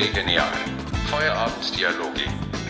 [0.00, 0.48] Chili Genial.
[1.08, 2.22] Feierabenddialoge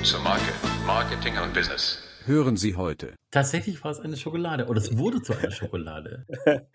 [0.03, 0.53] zur Marke,
[0.85, 2.03] Marketing und Business.
[2.25, 3.15] Hören Sie heute.
[3.31, 6.27] Tatsächlich war es eine Schokolade oder es wurde zu einer Schokolade.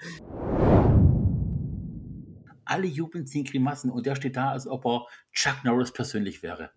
[2.64, 6.70] Alle jubeln, ziehen Grimassen und der steht da, als ob er Chuck Norris persönlich wäre.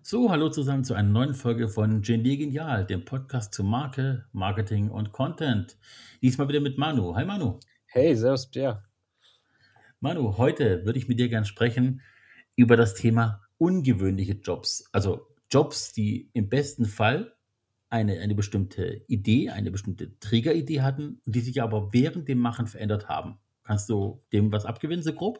[0.00, 4.88] So, hallo zusammen zu einer neuen Folge von Genie Genial, dem Podcast zu Marke, Marketing
[4.88, 5.76] und Content.
[6.22, 7.14] Diesmal wieder mit Manu.
[7.14, 7.60] Hi Manu.
[7.84, 8.89] Hey, servus, Pierre.
[10.02, 12.00] Manu, heute würde ich mit dir gerne sprechen
[12.56, 14.84] über das Thema ungewöhnliche Jobs.
[14.92, 17.36] Also Jobs, die im besten Fall
[17.90, 23.10] eine, eine bestimmte Idee, eine bestimmte Triggeridee hatten, die sich aber während dem Machen verändert
[23.10, 23.38] haben.
[23.62, 25.38] Kannst du dem was abgewinnen, so grob?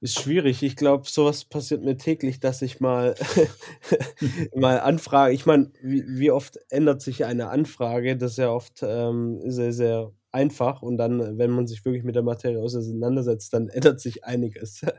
[0.00, 0.62] Ist schwierig.
[0.62, 3.16] Ich glaube, sowas passiert mir täglich, dass ich mal,
[4.54, 5.34] mal anfrage.
[5.34, 8.16] Ich meine, wie, wie, oft ändert sich eine Anfrage?
[8.16, 10.82] Das ist ja oft ähm, sehr, sehr einfach.
[10.82, 14.82] Und dann, wenn man sich wirklich mit der Materie auseinandersetzt, dann ändert sich einiges.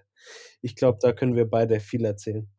[0.62, 2.50] Ich glaube, da können wir beide viel erzählen.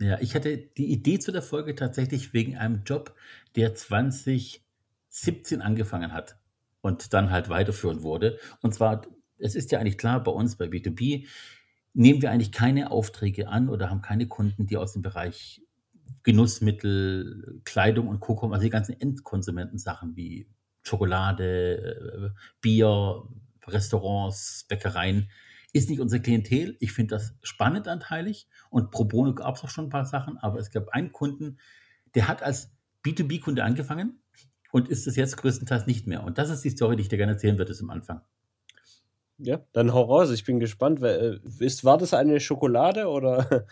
[0.00, 3.14] Ja, ich hatte die Idee zu der Folge tatsächlich wegen einem Job,
[3.56, 6.38] der 2017 angefangen hat
[6.80, 8.38] und dann halt weiterführen wurde.
[8.62, 9.02] Und zwar,
[9.36, 11.26] es ist ja eigentlich klar, bei uns bei B2B
[11.92, 15.62] nehmen wir eigentlich keine Aufträge an oder haben keine Kunden, die aus dem Bereich
[16.24, 18.34] Genussmittel, Kleidung und Co.
[18.34, 20.48] kommen, also die ganzen Endkonsumentensachen wie
[20.84, 23.24] Schokolade, äh, Bier,
[23.66, 25.30] Restaurants, Bäckereien,
[25.72, 26.76] ist nicht unser Klientel.
[26.78, 30.38] Ich finde das spannend anteilig und pro bono gab es auch schon ein paar Sachen,
[30.38, 31.58] aber es gab einen Kunden,
[32.14, 32.70] der hat als
[33.04, 34.22] B2B-Kunde angefangen
[34.70, 36.22] und ist es jetzt größtenteils nicht mehr.
[36.22, 38.20] Und das ist die Story, die ich dir gerne erzählen würde zum Anfang.
[39.38, 41.02] Ja, dann hau raus, ich bin gespannt.
[41.02, 41.40] Äh,
[41.82, 43.66] war das eine Schokolade oder?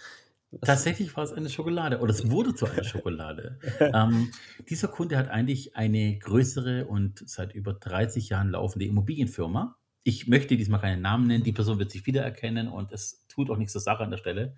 [0.61, 3.59] Tatsächlich war es eine Schokolade oder es wurde zu einer Schokolade.
[3.81, 4.31] ähm,
[4.69, 10.57] dieser Kunde hat eigentlich eine größere und seit über 30 Jahren laufende Immobilienfirma ich möchte
[10.57, 13.81] diesmal keinen Namen nennen, die Person wird sich wiedererkennen und es tut auch nichts zur
[13.81, 14.57] Sache an der Stelle.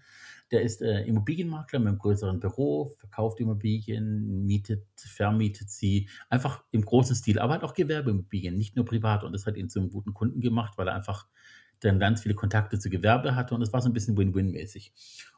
[0.50, 6.84] Der ist äh, Immobilienmakler mit einem größeren Büro, verkauft Immobilien, mietet, vermietet sie, einfach im
[6.84, 9.24] großen Stil, aber halt auch Gewerbeimmobilien, nicht nur privat.
[9.24, 11.26] Und das hat ihn zu einem guten Kunden gemacht, weil er einfach
[11.80, 14.92] dann ganz viele Kontakte zu Gewerbe hatte und es war so ein bisschen Win-Win-mäßig.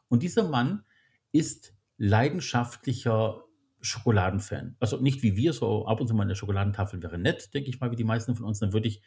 [0.07, 0.83] Und dieser Mann
[1.31, 3.43] ist leidenschaftlicher
[3.81, 4.75] Schokoladenfan.
[4.79, 7.79] Also nicht wie wir, so ab und zu mal eine Schokoladentafel wäre nett, denke ich
[7.79, 8.59] mal, wie die meisten von uns.
[8.59, 9.01] Dann würde ich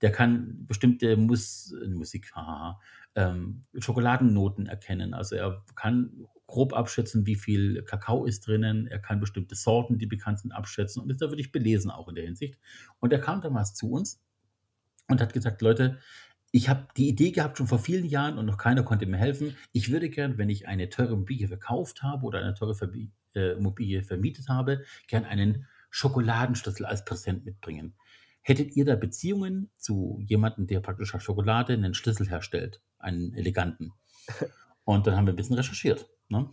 [0.00, 2.80] der kann bestimmte Mus Musik, haha,
[3.14, 5.14] ähm, Schokoladennoten erkennen.
[5.14, 8.86] Also er kann grob abschätzen, wie viel Kakao ist drinnen.
[8.86, 12.14] Er kann bestimmte Sorten, die bekannt sind, abschätzen und ist da wirklich belesen auch in
[12.14, 12.58] der Hinsicht.
[12.98, 14.22] Und er kam damals zu uns
[15.08, 15.98] und hat gesagt, Leute,
[16.52, 19.56] ich habe die Idee gehabt schon vor vielen Jahren und noch keiner konnte mir helfen.
[19.72, 23.52] Ich würde gern, wenn ich eine teure Immobilie verkauft habe oder eine teure Verbi äh,
[23.52, 27.94] Immobilie vermietet habe, gern einen Schokoladenschlüssel als Präsent mitbringen.
[28.42, 33.92] Hättet ihr da Beziehungen zu jemandem, der praktisch aus Schokolade einen Schlüssel herstellt, einen eleganten?
[34.84, 36.08] Und dann haben wir ein bisschen recherchiert.
[36.30, 36.48] Ne?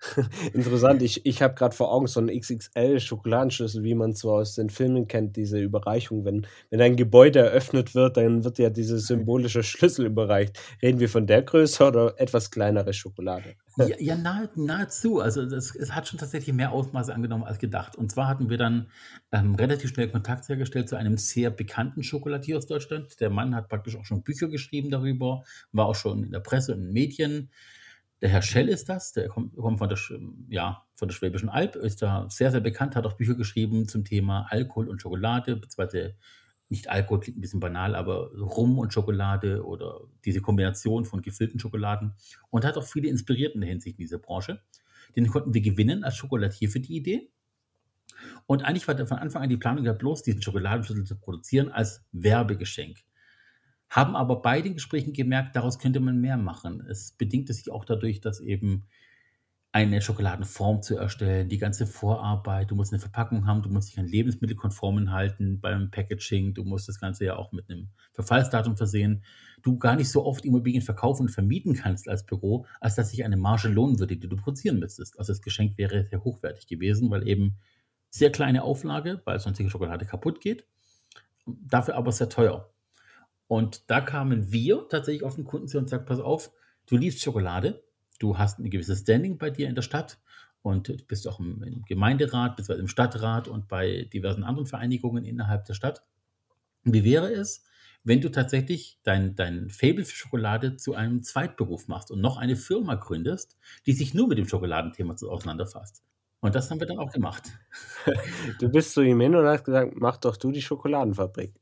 [0.54, 4.70] Interessant, ich, ich habe gerade vor Augen so einen XXL-Schokoladenschlüssel, wie man so aus den
[4.70, 6.24] Filmen kennt, diese Überreichung.
[6.24, 10.58] Wenn, wenn ein Gebäude eröffnet wird, dann wird ja diese symbolische Schlüssel überreicht.
[10.82, 13.54] Reden wir von der Größe oder etwas kleinere Schokolade?
[13.76, 15.20] Ja, ja nahe, nahezu.
[15.20, 17.96] Also das, es hat schon tatsächlich mehr Ausmaße angenommen als gedacht.
[17.96, 18.88] Und zwar hatten wir dann
[19.30, 23.20] ähm, relativ schnell Kontakt hergestellt zu einem sehr bekannten Schokolatier aus Deutschland.
[23.20, 26.72] Der Mann hat praktisch auch schon Bücher geschrieben darüber, war auch schon in der Presse
[26.72, 27.50] und in den Medien.
[28.20, 29.98] Der Herr Schell ist das, der kommt, kommt von, der,
[30.48, 34.04] ja, von der Schwäbischen Alb, ist da sehr, sehr bekannt, hat auch Bücher geschrieben zum
[34.04, 36.16] Thema Alkohol und Schokolade, beziehungsweise
[36.68, 41.58] nicht Alkohol klingt ein bisschen banal, aber Rum und Schokolade oder diese Kombination von gefüllten
[41.58, 42.14] Schokoladen
[42.50, 44.60] und hat auch viele inspiriert in der Hinsicht in dieser Branche.
[45.16, 47.32] Den konnten wir gewinnen als Schokolatier für die Idee.
[48.46, 52.04] Und eigentlich war von Anfang an die Planung ja bloß, diesen Schokoladenschlüssel zu produzieren als
[52.12, 52.98] Werbegeschenk
[53.90, 56.86] haben aber bei den Gesprächen gemerkt, daraus könnte man mehr machen.
[56.88, 58.86] Es bedingte sich auch dadurch, dass eben
[59.72, 63.98] eine Schokoladenform zu erstellen, die ganze Vorarbeit, du musst eine Verpackung haben, du musst dich
[64.00, 69.22] an Lebensmittelkonformen halten beim Packaging, du musst das Ganze ja auch mit einem Verfallsdatum versehen,
[69.62, 73.24] du gar nicht so oft Immobilien verkaufen und vermieten kannst als Büro, als dass sich
[73.24, 75.18] eine Marge lohnen würde, die du produzieren müsstest.
[75.18, 77.56] Also das Geschenk wäre sehr hochwertig gewesen, weil eben
[78.08, 80.64] sehr kleine Auflage, weil sonst die Schokolade kaputt geht,
[81.46, 82.72] dafür aber sehr teuer.
[83.50, 86.52] Und da kamen wir tatsächlich auf den Kunden zu und sagten, pass auf,
[86.86, 87.82] du liebst Schokolade,
[88.20, 90.20] du hast ein gewisses Standing bei dir in der Stadt
[90.62, 92.78] und bist auch im, Gemeinderat, bzw.
[92.78, 96.04] im Stadtrat und bei diversen anderen Vereinigungen innerhalb der Stadt.
[96.84, 97.64] Wie wäre es,
[98.04, 102.54] wenn du tatsächlich dein, dein Fable für Schokolade zu einem Zweitberuf machst und noch eine
[102.54, 106.04] Firma gründest, die sich nur mit dem Schokoladenthema auseinanderfasst?
[106.42, 107.50] Und das haben wir dann auch gemacht.
[108.58, 111.54] Du bist zu ihm hin und hast gesagt: „Mach doch du die Schokoladenfabrik.“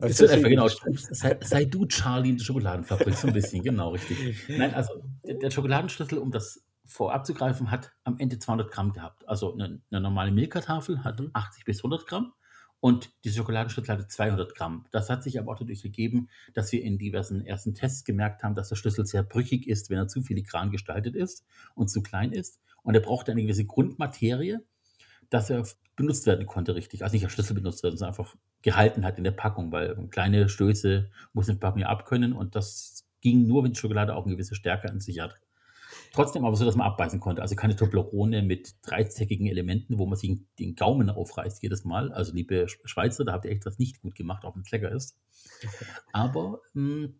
[0.00, 0.68] Habe ich So das etwa, richtig genau.
[1.10, 4.26] Sei sei du Charlie in der Schokoladenfabrik, so 'n bisschen, genau, richtig.
[4.54, 4.92] Nein, also
[5.24, 9.28] der Schokoladenschlüssel, um das vorab zu greifen, hat am Ende 200 Gramm gehabt.
[9.28, 11.32] Also 'ne 'ne normale Milka-Tafel hat Mhm.
[11.32, 12.32] 80 bis 100 Gramm
[12.80, 14.86] und dieser Schokoladenschlüssel hatte 200 Gramm.
[14.92, 18.54] Das hat sich aber auch dadurch ergeben, dass wir in diversen ersten Tests gemerkt haben,
[18.54, 21.44] dass der Schlüssel sehr brüchig ist, wenn er zu filigran gestaltet ist
[21.74, 22.60] und zu klein ist.
[22.82, 24.58] Und er brauchte eine gewisse Grundmaterie,
[25.30, 25.66] dass er
[25.96, 27.04] benutzt werden konnte richtig.
[27.04, 30.48] Also nicht als Schlüssel benutzt werden, sondern einfach gehalten hat in der Packung, weil kleine
[30.48, 34.32] Stöße muss 'ne Packung ja abkönnen und das ging nur, wenn die Schokolade auch 'ne
[34.34, 35.40] gewisse Stärke an sich hat.
[36.12, 37.40] Trotzdem aber so, dass man abbeißen konnte.
[37.42, 42.12] Also keine Toblerone mit dreizackigen Elementen, wo man sich den Gaumen aufreißt jedes Mal.
[42.12, 44.90] Also liebe Sch Schweizer, da habt ihr echt was nicht gut gemacht, auch wenn's lecker
[44.90, 45.18] ist.
[46.12, 47.14] Aber, hm,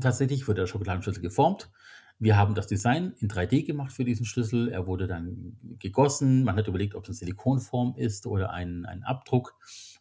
[0.00, 1.70] tatsächlich wurde der Schokoladenschlüssel geformt.
[2.18, 4.68] Wir haben das Design in 3D gemacht für diesen Schlüssel.
[4.70, 6.44] Er wurde dann gegossen.
[6.44, 9.56] Man hat überlegt, ob's 'ne Silikonform ist oder ein ein Abdruck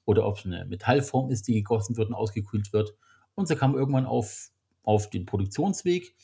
[0.06, 2.96] oder ob's 'ne Metallform ist, die gegossen wird und ausgekühlt wird.
[3.36, 4.50] Und so kam man irgendwann auf
[4.84, 6.16] auf den Produktionsweg.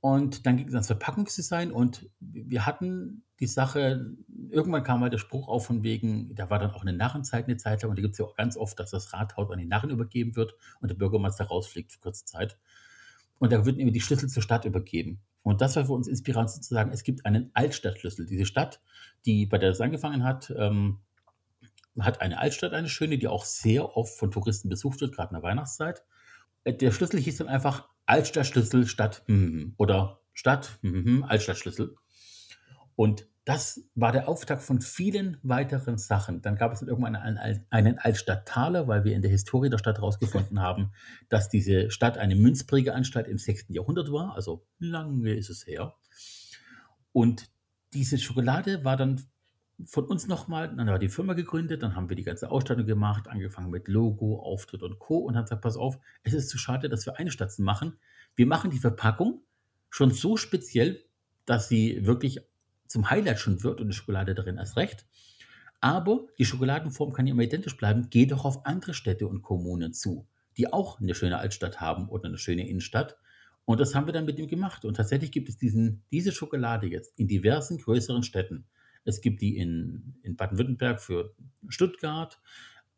[0.00, 4.16] Und dann ging's ans Verpackungsdesign und wir hatten die Sache
[4.48, 7.58] irgendwann kam mal der Spruch auf von wegen da war dann auch 'ne Narrenzeit 'ne
[7.58, 9.90] Zeit lang und da gibt's ja auch ganz oft, dass das Rathaus an die Narren
[9.90, 12.58] übergeben wird und der Bürgermeister rausfliegt für kurze Zeit.
[13.38, 15.20] Und da würden immer die Schlüssel zur Stadt übergeben.
[15.42, 18.26] Und das war für uns Inspiration zu sagen, es gibt einen Altstadtschlüssel.
[18.26, 18.80] Diese Stadt,
[19.26, 20.98] die bei der das angefangen hat, ähm,
[21.98, 25.34] hat eine Altstadt, eine schöne, die auch sehr oft von Touristen besucht wird, grad in
[25.34, 26.04] der Weihnachtszeit.
[26.64, 29.22] Äh, der Schlüssel hieß dann einfach Altstadtschlüssel Stadt
[29.76, 30.80] oder Stadt
[31.22, 31.94] Altstadtschlüssel.
[32.96, 36.42] Und das war der Auftakt von vielen weiteren Sachen.
[36.42, 40.02] Dann gab es dann irgendwann einen einen Altstadttaler, weil wir in der Historie der Stadt
[40.02, 40.92] rausgefunden haben,
[41.28, 43.66] dass diese Stadt eine Münzprägeanstalt im 6.
[43.68, 45.94] Jahrhundert war, also lange ist es her.
[47.12, 47.48] Und
[47.92, 49.22] diese Schokolade war dann
[49.86, 52.86] von uns noch mal dann war die Firma gegründet, dann haben wir die ganze Ausstattung
[52.86, 55.18] gemacht, angefangen mit Logo, Auftritt und Co.
[55.18, 57.98] und haben gesagt: „Pass auf, es ist zu schade, das für eine Stadt zu machen.
[58.36, 59.42] Wir machen die Verpackung
[59.90, 61.04] schon so speziell,
[61.46, 62.40] dass sie wirklich
[62.86, 65.06] zum Highlight schon wird und die Schokolade darin erst recht.
[65.80, 68.08] Aber die Schokoladenform kann ja immer identisch bleiben.
[68.10, 70.26] Geh doch auf andere Städte und Kommunen zu,
[70.58, 73.18] die auch 'ne schöne Altstadt haben oder 'ne schöne Innenstadt.“
[73.66, 74.84] Und das haben wir dann mit ihm gemacht.
[74.84, 78.66] Und tatsächlich gibt es diesen diese Schokolade jetzt in diversen größeren Städten.
[79.04, 81.34] Es gibt die in in Baden-Württemberg für
[81.68, 82.40] Stuttgart,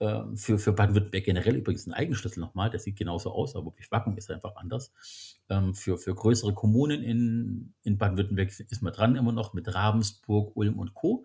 [0.00, 3.54] ähm, für für Baden-Württemberg generell übrigens 'n eigener Schlüssel noch mal, der sieht genauso aus,
[3.56, 4.92] aber die Verpackung ist einfach anders.
[5.48, 10.56] Ähm, für für größere Kommunen in in Baden-Württemberg ist man dran immer noch mit Ravensburg,
[10.56, 11.24] Ulm und Co.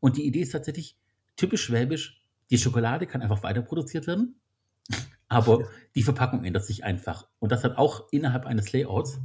[0.00, 0.96] Und die Idee ist tatsächlich
[1.36, 4.40] typisch schwäbisch, die Schokolade kann einfach weiter produziert werden,
[5.28, 7.28] aber die Verpackung ändert sich einfach.
[7.40, 9.20] Und das hat auch innerhalb eines Layouts.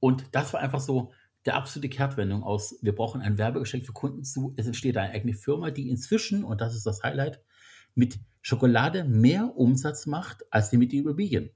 [0.00, 1.12] Und das war einfach so
[1.46, 5.34] der absolute Kehrtwendung aus: Wir brauchen ein Werbegeschenk für Kunden zu es entsteht eine eigene
[5.34, 7.40] Firma, die inzwischen, und das ist das Highlight,
[7.94, 11.50] mit Schokolade mehr Umsatz macht als die mit Immobilien.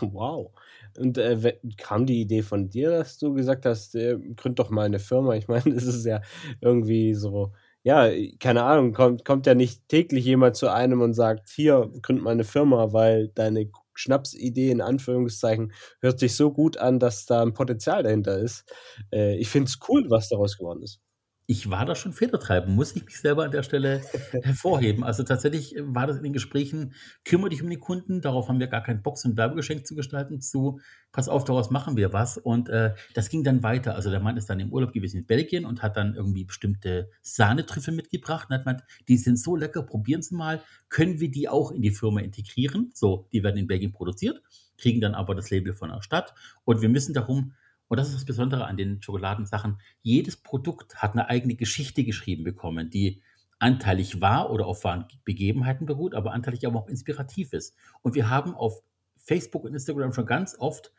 [0.00, 0.52] Wow.
[0.98, 4.88] Und, äh, kam die Idee von dir, dass du gesagt hast: „Äh, gründe doch mal
[4.90, 6.22] 'ne Firma?“ Ich meine, es ist ja
[6.60, 7.52] irgendwie so
[7.84, 8.08] ja,
[8.40, 12.34] keine Ahnung, kommt kommt ja nicht täglich jemand zu einem und sagt: „Hier, gründe mal
[12.36, 17.54] 'ne Firma“, weil deine Schnapsidee in Anführungszeichen hört sich so gut an, dass da 'n
[17.54, 18.64] Potenzial dahinter ist.
[19.12, 20.98] Äh, ich finde es cool, was daraus geworden ist.
[21.46, 24.06] Ich war da schon Federtreiber, muss ich mich selber an der Stelle
[24.40, 25.04] hervorheben.
[25.04, 26.94] Also, tatsächlich war das in den Gesprächen:
[27.26, 30.40] „Kümmere dich um die Kunden.“ Darauf haben wir gar keinen so 'n Werbegeschenk zu gestalten,
[30.40, 30.80] zu:
[31.12, 33.94] „Pass auf, daraus machen wir was.“ Und, äh, das ging dann weiter.
[33.94, 37.10] Also, der Mann ist dann im Urlaub gewesen in Belgien und hat dann irgendwie bestimmte
[37.20, 40.62] Sahnetrüffel mitgebracht und hat gemeint: „Die sind so lecker, probieren Sie mal.
[40.88, 44.40] Können wir die auch in die Firma integrieren?“ So, die werden in Belgien produziert,
[44.78, 46.34] kriegen dann aber das Label von der Stadt
[46.64, 47.52] und wir müssen darum
[47.94, 52.42] und das ist das Besondere an den Schokoladensachen, jedes Produkt hat 'ne eigene Geschichte geschrieben
[52.42, 53.22] bekommen, die
[53.60, 57.76] anteilig wahr oder auf wahren Begebenheiten beruht, aber anteilig aber auch inspirativ ist.
[58.02, 58.82] Und wir haben auf
[59.16, 60.92] Facebook und Instagram schon ganz oft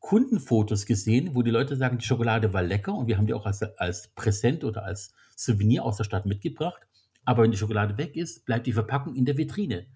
[0.00, 3.44] Kundenfotos gesehen, wo die Leute sagen, die Schokolade war lecker und wir haben die auch
[3.44, 6.80] als als Präsent oder als Souvenir aus der Stadt mitgebracht.
[7.26, 9.86] Aber wenn die Schokolade weg ist, bleibt die Verpackung in der Vitrine.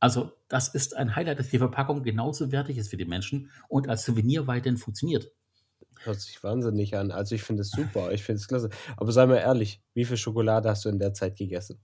[0.00, 3.88] Also, das ist ein Highlight, dass die Verpackung genauso wertig ist für die Menschen und
[3.88, 5.30] als Souvenir weiterhin funktioniert.
[6.04, 7.10] Hört sich wahnsinnig an.
[7.10, 8.12] Also, ich finde es super.
[8.12, 8.70] Ich finde es klasse.
[8.96, 11.80] Aber sei mal ehrlich, wie viel Schokolade hast du in der Zeit gegessen?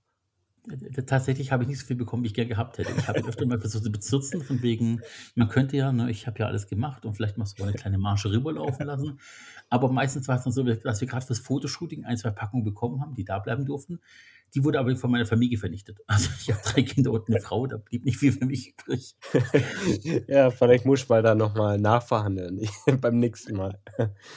[1.06, 2.92] tatsächlich habe ich nicht so viel bekommen, wie ich gerne gehabt hätte.
[2.96, 5.00] Ich habe öfter mal versucht zu bezirzen, von wegen,
[5.34, 7.98] man könnte ja, ne, ich habe ja alles gemacht und vielleicht machst du eine kleine
[7.98, 9.20] Marge rüberlaufen lassen.
[9.68, 13.00] Aber meistens war es dann so, dass wir gerade fürs Fotoshooting ein, zwei Packungen bekommen
[13.00, 14.00] haben, die da bleiben durften.
[14.54, 15.98] Die wurde aber von meiner Familie vernichtet.
[16.06, 19.16] Also ich habe drei Kinder und eine Frau, da blieb nicht viel für mich übrig.
[20.28, 22.60] ja, vielleicht muss ich mal da nochmal nachverhandeln
[23.00, 23.78] beim nächsten Mal.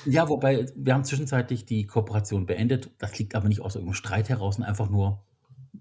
[0.06, 2.92] ja, wobei wir haben zwischenzeitlich die Kooperation beendet.
[2.98, 5.24] Das liegt aber nicht aus irgendeinem Streit heraus, sondern einfach nur,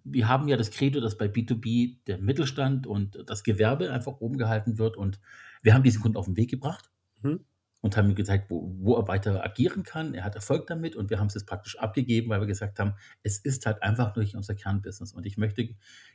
[0.05, 4.39] wir haben ja das Credo, dass bei B2B der Mittelstand und das Gewerbe einfach oben
[4.39, 5.21] gehalten wird und
[5.63, 6.91] wir haben diesen Kunden auf den Weg gebracht
[7.23, 7.41] mhm.
[7.81, 10.15] Und haben ihm gezeigt, wo, wo, er weiter agieren kann.
[10.15, 12.95] Er hat Erfolg damit und wir haben es jetzt praktisch abgegeben, weil wir gesagt haben,
[13.23, 15.69] es ist halt einfach durch unser Kernbusiness und ich möchte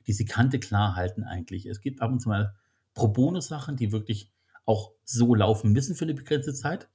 [0.05, 1.65] diese Kante klar halten eigentlich.
[1.65, 2.55] Es gibt ab und zu mal
[2.93, 4.31] Pro Bono-Sachen, die wirklich
[4.65, 6.89] auch so laufen müssen für eine begrenzte Zeit.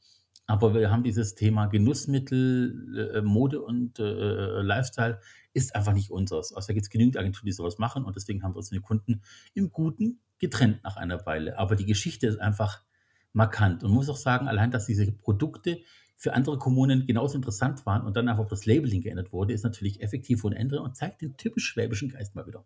[0.47, 5.21] Aber wir haben dieses Thema Genussmittel, äh, Mode und äh, Lifestyle
[5.53, 6.55] ist einfach nicht unseres.
[6.55, 8.81] Also da gibt es genügend Agenturen, die sowas machen und deswegen haben wir uns den
[8.81, 9.23] Kunden
[9.53, 11.59] im Guten getrennt nach einer Weile.
[11.59, 12.83] Aber die Geschichte ist einfach
[13.39, 15.79] markant und muss auch sagen, allein, dass diese Produkte
[16.17, 20.03] für andere Kommunen genauso interessant waren und dann einfach das Labeling geändert wurde, ist natürlich
[20.03, 22.65] effektiv und ändere und zeigt den typisch schwäbischen Geist mal wieder.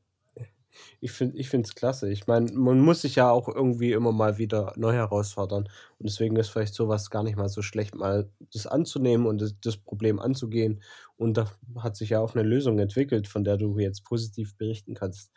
[1.00, 2.10] Ich finde ich finde es klasse.
[2.10, 5.64] Ich meine, man muss sich ja auch irgendwie immer mal wieder neu herausfordern.
[5.98, 9.54] Und deswegen ist vielleicht sowas gar nicht mal so schlecht, mal das anzunehmen und das,
[9.60, 10.82] das Problem anzugehen.
[11.16, 14.94] Und da hat sich ja auch eine Lösung entwickelt, von der du jetzt positiv berichten
[14.94, 15.30] kannst.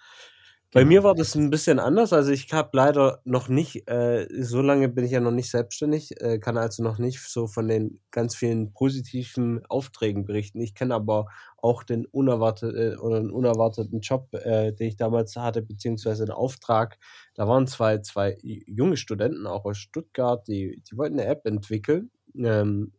[0.75, 2.12] Bei mir war das ein bisschen anders.
[2.12, 6.22] Also ich habe leider noch nicht, äh, so lange bin ich ja noch nicht selbstständig,
[6.22, 10.60] äh, kann also noch nicht so von den ganz vielen positiven Aufträgen berichten.
[10.60, 15.38] Ich kenne aber auch den unerwarteten äh, oder einen unerwarteten Job, äh, den ich damals
[15.38, 16.98] hatte, beziehungsweise einen Auftrag.
[17.36, 22.12] Da waren zwei, zwei junge Studenten auch aus Stuttgart, die, die wollten eine App entwickeln.
[22.38, 22.91] Ähm,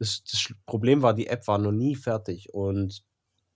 [0.00, 3.04] das, das Problem war, die App war noch nie fertig und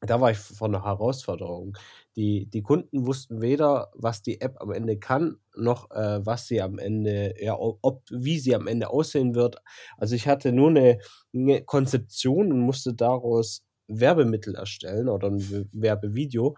[0.01, 1.77] da war ich vor einer Herausforderung.
[2.17, 6.63] Die, die Kunden wussten weder, was die App am Ende kann, noch äh, was sie
[6.63, 9.57] am Ende, ja, ob, wie sie am Ende aussehen wird.
[9.99, 10.99] Also ich hatte nur eine,
[11.35, 16.57] eine Konzeption und musste daraus Werbemittel erstellen oder ein Werbevideo.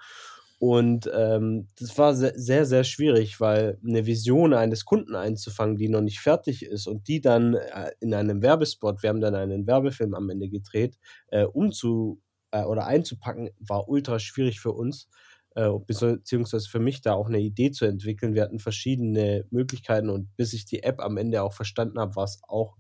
[0.59, 5.89] Und ähm, das war sehr, sehr, sehr schwierig, weil eine Vision eines Kunden einzufangen, die
[5.89, 9.67] noch nicht fertig ist und die dann äh, in einem Werbespot, wir haben dann einen
[9.67, 12.21] Werbefilm am Ende gedreht, äh, umzu
[12.53, 15.09] äh, oder einzupacken, war ultra schwierig für uns,
[15.57, 18.35] äh, beziehungsweise für mich da auch eine Idee zu entwickeln.
[18.35, 22.25] Wir hatten verschiedene Möglichkeiten und bis ich die App am Ende auch verstanden habe, war
[22.25, 22.77] es auch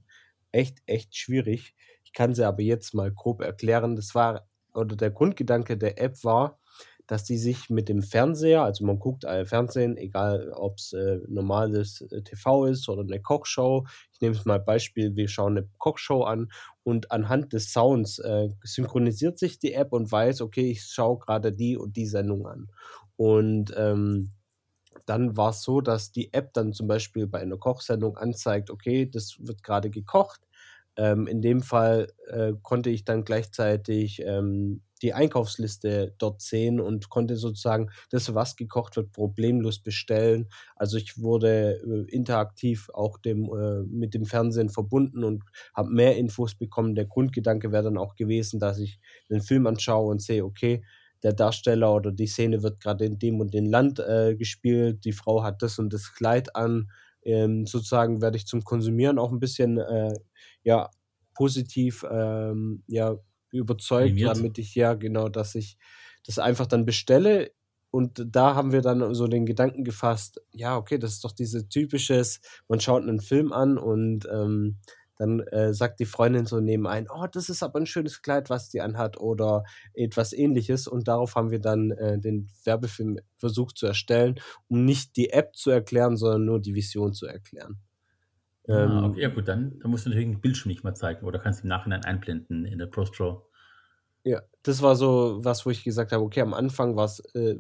[0.52, 1.74] echt, echt schwierig.
[2.04, 3.96] Ich kann sie aber jetzt mal grob erklären.
[3.96, 6.58] Das war, oder der Grundgedanke der App war,
[7.12, 11.18] dass die sich mit dem Fernseher, also man guckt äh, Fernsehen, egal ob es äh,
[11.28, 13.86] normales äh, TV ist oder eine Kochshow.
[14.14, 16.50] Ich nehme es mal Beispiel, wir schauen eine Kochshow an
[16.84, 21.52] und anhand des Sounds äh, synchronisiert sich die App und weiß, okay, ich schaue gerade
[21.52, 22.70] die und die Sendung an.
[23.16, 24.32] Und ähm,
[25.04, 29.04] dann war es so, dass die App dann zum Beispiel bei einer Kochsendung anzeigt, okay,
[29.04, 30.40] das wird gerade gekocht.
[30.96, 37.08] Ähm, in dem Fall äh, konnte ich dann gleichzeitig ähm, die Einkaufsliste dort sehen und
[37.10, 40.48] konnte sozusagen das, was gekocht wird, problemlos bestellen.
[40.76, 45.42] Also ich wurde äh, interaktiv auch dem, äh, mit dem Fernsehen verbunden und
[45.74, 46.94] habe mehr Infos bekommen.
[46.94, 50.84] Der Grundgedanke wäre dann auch gewesen, dass ich einen Film anschaue und sehe, okay,
[51.22, 55.12] der Darsteller oder die Szene wird gerade in dem und dem Land äh, gespielt, die
[55.12, 56.90] Frau hat das und das Kleid an.
[57.24, 60.14] Ähm, sozusagen werde ich zum Konsumieren auch ein bisschen äh,
[60.62, 60.90] ja,
[61.34, 63.16] positiv ähm, ja,
[63.50, 64.36] überzeugt, Animiert.
[64.36, 65.78] damit ich ja genau, dass ich
[66.26, 67.52] das einfach dann bestelle.
[67.90, 71.68] Und da haben wir dann so den Gedanken gefasst, ja, okay, das ist doch diese
[71.68, 74.78] typisches, man schaut einen Film an und ähm,
[75.22, 78.68] dann äh, sagt die Freundin so nebenein, oh, das ist aber ein schönes Kleid, was
[78.68, 79.62] die anhat oder
[79.94, 80.88] etwas ähnliches.
[80.88, 85.54] Und darauf haben wir dann äh, den Werbefilm versucht zu erstellen, um nicht die App
[85.54, 87.78] zu erklären, sondern nur die Vision zu erklären.
[88.68, 91.24] Ah, ähm, okay, ja gut, dann, dann musst du natürlich den Bildschirm nicht mehr zeigen
[91.24, 93.46] oder kannst du im Nachhinein einblenden in der Post-Show.
[94.24, 97.56] Ja, das war so was, wo ich gesagt habe, okay, am Anfang war es äh,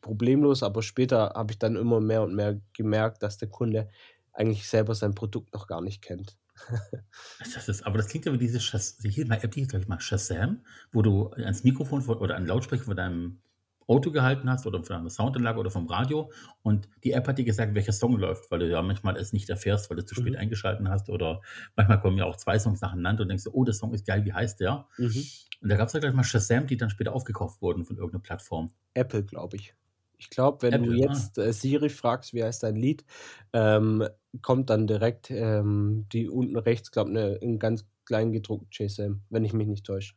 [0.00, 3.88] problemlos, aber später habe ich dann immer mehr und mehr gemerkt, dass der Kunde
[4.32, 6.36] eigentlich selber sein Produkt noch gar nicht kennt.
[7.54, 10.00] das ist, aber das klingt ja wie diese Shazam, hier mal App, die ich mal
[10.00, 13.40] Shazam, wo du ans Mikrofon oder an Lautsprecher von deinem
[13.86, 16.30] Auto gehalten hast oder von einer Soundanlage oder vom Radio
[16.62, 19.48] und die App hat dir gesagt, welcher Song läuft, weil du ja manchmal es nicht
[19.48, 20.40] erfährst, weil du zu spät mhm.
[20.40, 21.40] eingeschalten hast oder
[21.76, 24.32] manchmal kommen ja auch zwei Songs nacheinander und denkst, oh, der Song ist geil, wie
[24.32, 24.86] heißt der?
[24.98, 25.24] Mhm.
[25.60, 28.22] Und da gab es ja gleich mal Shazam, die dann später aufgekauft wurden von irgendeiner
[28.22, 28.72] Plattform.
[28.94, 29.74] Apple, glaube ich.
[30.18, 33.04] Ich glaube, wenn Apple, du jetzt äh, Siri fragst, wie heißt dein Lied,
[33.52, 34.06] ähm,
[34.42, 39.22] kommt dann direkt ähm, die unten rechts, glaube ich, ne, in ganz klein gedruckt JSM,
[39.30, 40.14] wenn ich mich nicht täusche.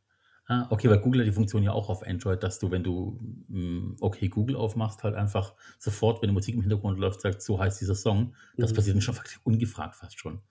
[0.48, 3.20] Ah, okay, weil Google hat die Funktion ja auch auf Android, dass du, wenn du
[3.50, 7.60] mm, okay Google aufmachst, halt einfach sofort, wenn die Musik im Hintergrund läuft, sagt, so
[7.60, 8.34] heißt dieser Song.
[8.58, 8.74] Das Mhm.
[8.74, 10.42] passiert dann schon faktisch ungefragt fast schon.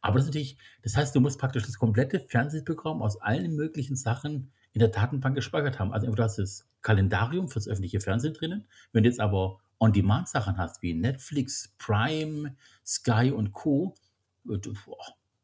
[0.00, 3.96] Aber das ist natürlich, das heißt, du musst praktisch das komplette Fernsehprogramm aus allen möglichen
[3.96, 5.92] Sachen in der Datenbank gespeichert haben.
[5.92, 8.66] Also entweder hast du das Kalendarium fürs öffentliche Fernsehen drinnen.
[8.92, 13.94] Wenn du jetzt aber On-Demand-Sachen hast wie Netflix, Prime, Sky und Co.,
[14.48, 14.58] äh,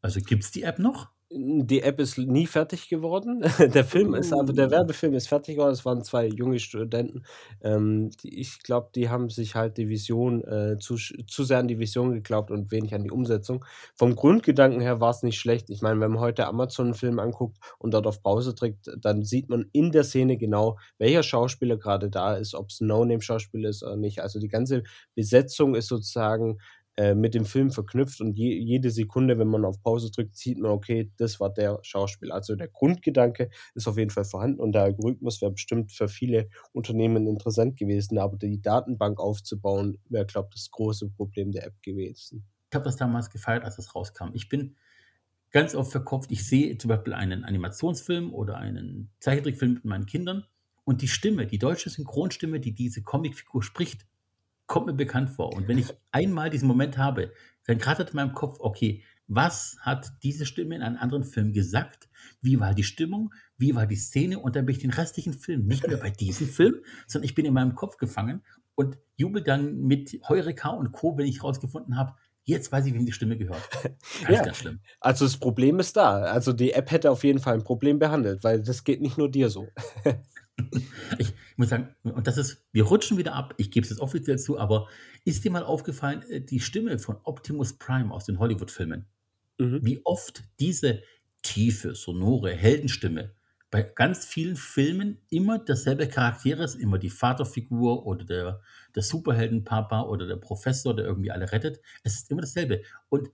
[0.01, 1.11] also gibt es die App noch?
[1.31, 3.43] Die App ist nie fertig geworden.
[3.59, 4.71] Der Film ist aber der Oh.
[4.71, 5.73] Werbefilm ist fertig geworden.
[5.73, 7.23] Es waren 2 junge Studenten.
[7.61, 11.69] Ähm, die ich glaube, die haben sich halt die Vision, äh, zu zu sehr an
[11.69, 13.63] die Vision geglaubt und wenig an die Umsetzung.
[13.95, 15.69] Vom Grundgedanken her war's nicht schlecht.
[15.69, 19.23] Ich meine, wenn man heute Amazon 'n Film anguckt und dort auf Pause drückt, dann
[19.23, 23.83] sieht man in der Szene genau, welcher Schauspieler grade da ist, ob's 'n No-Name-Schauspieler ist
[23.83, 24.21] oder nicht.
[24.23, 24.83] Also, die ganze
[25.15, 26.59] Besetzung ist sozusagen,
[26.99, 30.59] äh, mit dem Film verknüpft und je jede Sekunde, wenn man auf Pause drückt, sieht
[30.59, 32.35] man, okay, das war der Schauspieler.
[32.35, 36.49] Also, der Grundgedanke ist auf jeden Fall vorhanden und der Algorithmus wäre bestimmt für viele
[36.73, 41.81] Unternehmen interessant gewesen, aber die Datenbank aufzubauen, wäre, glaube ich, das große Problem der App
[41.83, 42.45] gewesen.
[42.69, 44.31] Ich habe das damals gefeiert, als das rauskam.
[44.33, 44.75] Ich bin
[45.53, 46.33] ganz oft verkopft.
[46.33, 50.47] Ich sehe zum Beispiel einen Animationsfilm oder einen Zeichentrickfilm mit meinen Kindern
[50.83, 54.05] und die Stimme, die deutsche Synchronstimme, die diese Comicfigur spricht,
[54.69, 55.53] kommt mir bekannt vor.
[55.55, 57.33] Und wenn ich einmal diesen Moment habe,
[57.67, 62.09] dann krattert in meinem Kopf, okay, was hat diese Stimme in einem anderen Film gesagt?
[62.41, 63.35] Wie war die Stimmung?
[63.59, 64.39] Wie war die Szene?
[64.39, 67.45] Und dann bin ich den restlichen Film nicht mehr bei diesem Film, sondern ich bin
[67.45, 68.43] in meinem Kopf gefangen
[68.77, 73.05] und jubel dann mit Heureka und Co., wenn ich rausgefunden habe, jetzt weiß ich, wem
[73.05, 73.69] die Stimme gehört.
[74.27, 74.45] Ganz, Ja.
[74.45, 74.81] ganz schlimm.
[75.01, 76.23] Also, das Problem ist da.
[76.23, 79.31] Also, die App hätte auf jeden Fall 'n Problem behandelt, weil das geht nicht nur
[79.31, 79.75] dir so.
[81.19, 84.39] Ich muss sagen, und das ist wir rutschen wieder ab, ich gebe es jetzt offiziell
[84.39, 84.89] zu, aber
[85.25, 89.07] ist dir mal aufgefallen, äh, die Stimme von Optimus Prime aus den Hollywood-Filmen,
[89.59, 89.81] Mhm.
[89.83, 91.03] wie oft diese
[91.43, 93.35] tiefe, sonore Heldenstimme
[93.71, 98.61] bei ganz vielen Filmen immer derselbe Charakter ist, immer die Vaterfigur oder der
[98.95, 101.81] der Superheldenpapa oder der Professor, der irgendwie alle rettet.
[102.03, 102.83] Es ist immer dasselbe.
[103.11, 103.29] Und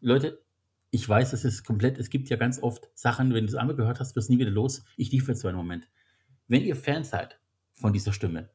[0.00, 0.42] Leute,
[0.90, 4.00] ich weiß, das ist komplett es gibt ja ganz oft Sachen, wenn du's einmal gehört
[4.00, 4.84] hast, wirst nie wieder los.
[4.96, 5.88] Ich liefere jetzt einen Moment.
[6.52, 7.40] Wenn ihr Fan seid
[7.72, 8.50] von dieser Stimme,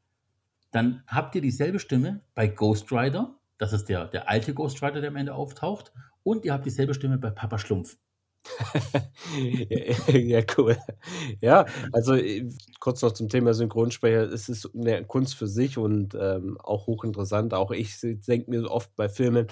[0.70, 3.39] dann habt ihr dieselbe Stimme bei Ghost Rider.
[3.58, 5.92] Das ist der der alte Ghost Rider, der am Ende auftaucht.
[6.22, 7.98] Und ihr habt dieselbe Stimme bei Papa Schlumpf.
[10.13, 10.77] Ja, cool.
[11.42, 12.48] Ja, also, äh,
[12.80, 14.24] kurz noch zum Thema Synchronsprecher.
[14.32, 17.54] Es ist 'ne Kunst für sich und, ähm, auch hochinteressant.
[17.54, 19.48] Auch ich denke mir oft bei Filmen,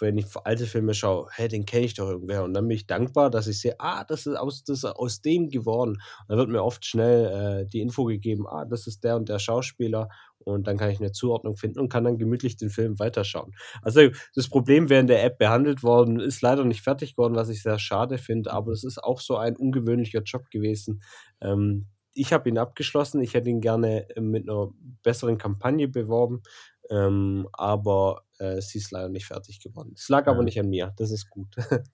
[0.00, 2.86] wenn ich alte Filme schaue: „Hä, den kenne ich doch irgendwoher.“ Und dann bin ich
[2.86, 6.48] dankbar, dass ich sehe: „Ah, das ist aus das aus dem geworden.“ Und dann wird
[6.50, 10.08] mir oft schnell, äh, die Info gegeben: „Ah, das ist der und der Schauspieler.“
[10.44, 13.54] Und dann kann ich 'ne Zuordnung finden und kann dann gemütlich den Film weiterschauen.
[13.82, 14.02] Also,
[14.34, 17.62] das Problem wäre in der App behandelt worden, ist leider nicht fertig geworden, was ich
[17.62, 21.02] sehr schade finde, aber es ist auch so ein ungewöhnlicher Job gewesen.
[21.40, 23.22] Ähm, ich habe ihn abgeschlossen.
[23.22, 24.70] Ich hätte ihn gerne, äh, mit 'ner
[25.02, 26.42] besseren Kampagne beworben,
[26.90, 29.92] ähm, aber, äh, sie ist leider nicht fertig geworden.
[29.96, 30.44] Es lag aber Ja.
[30.44, 30.92] nicht an mir.
[30.98, 31.56] Das ist gut.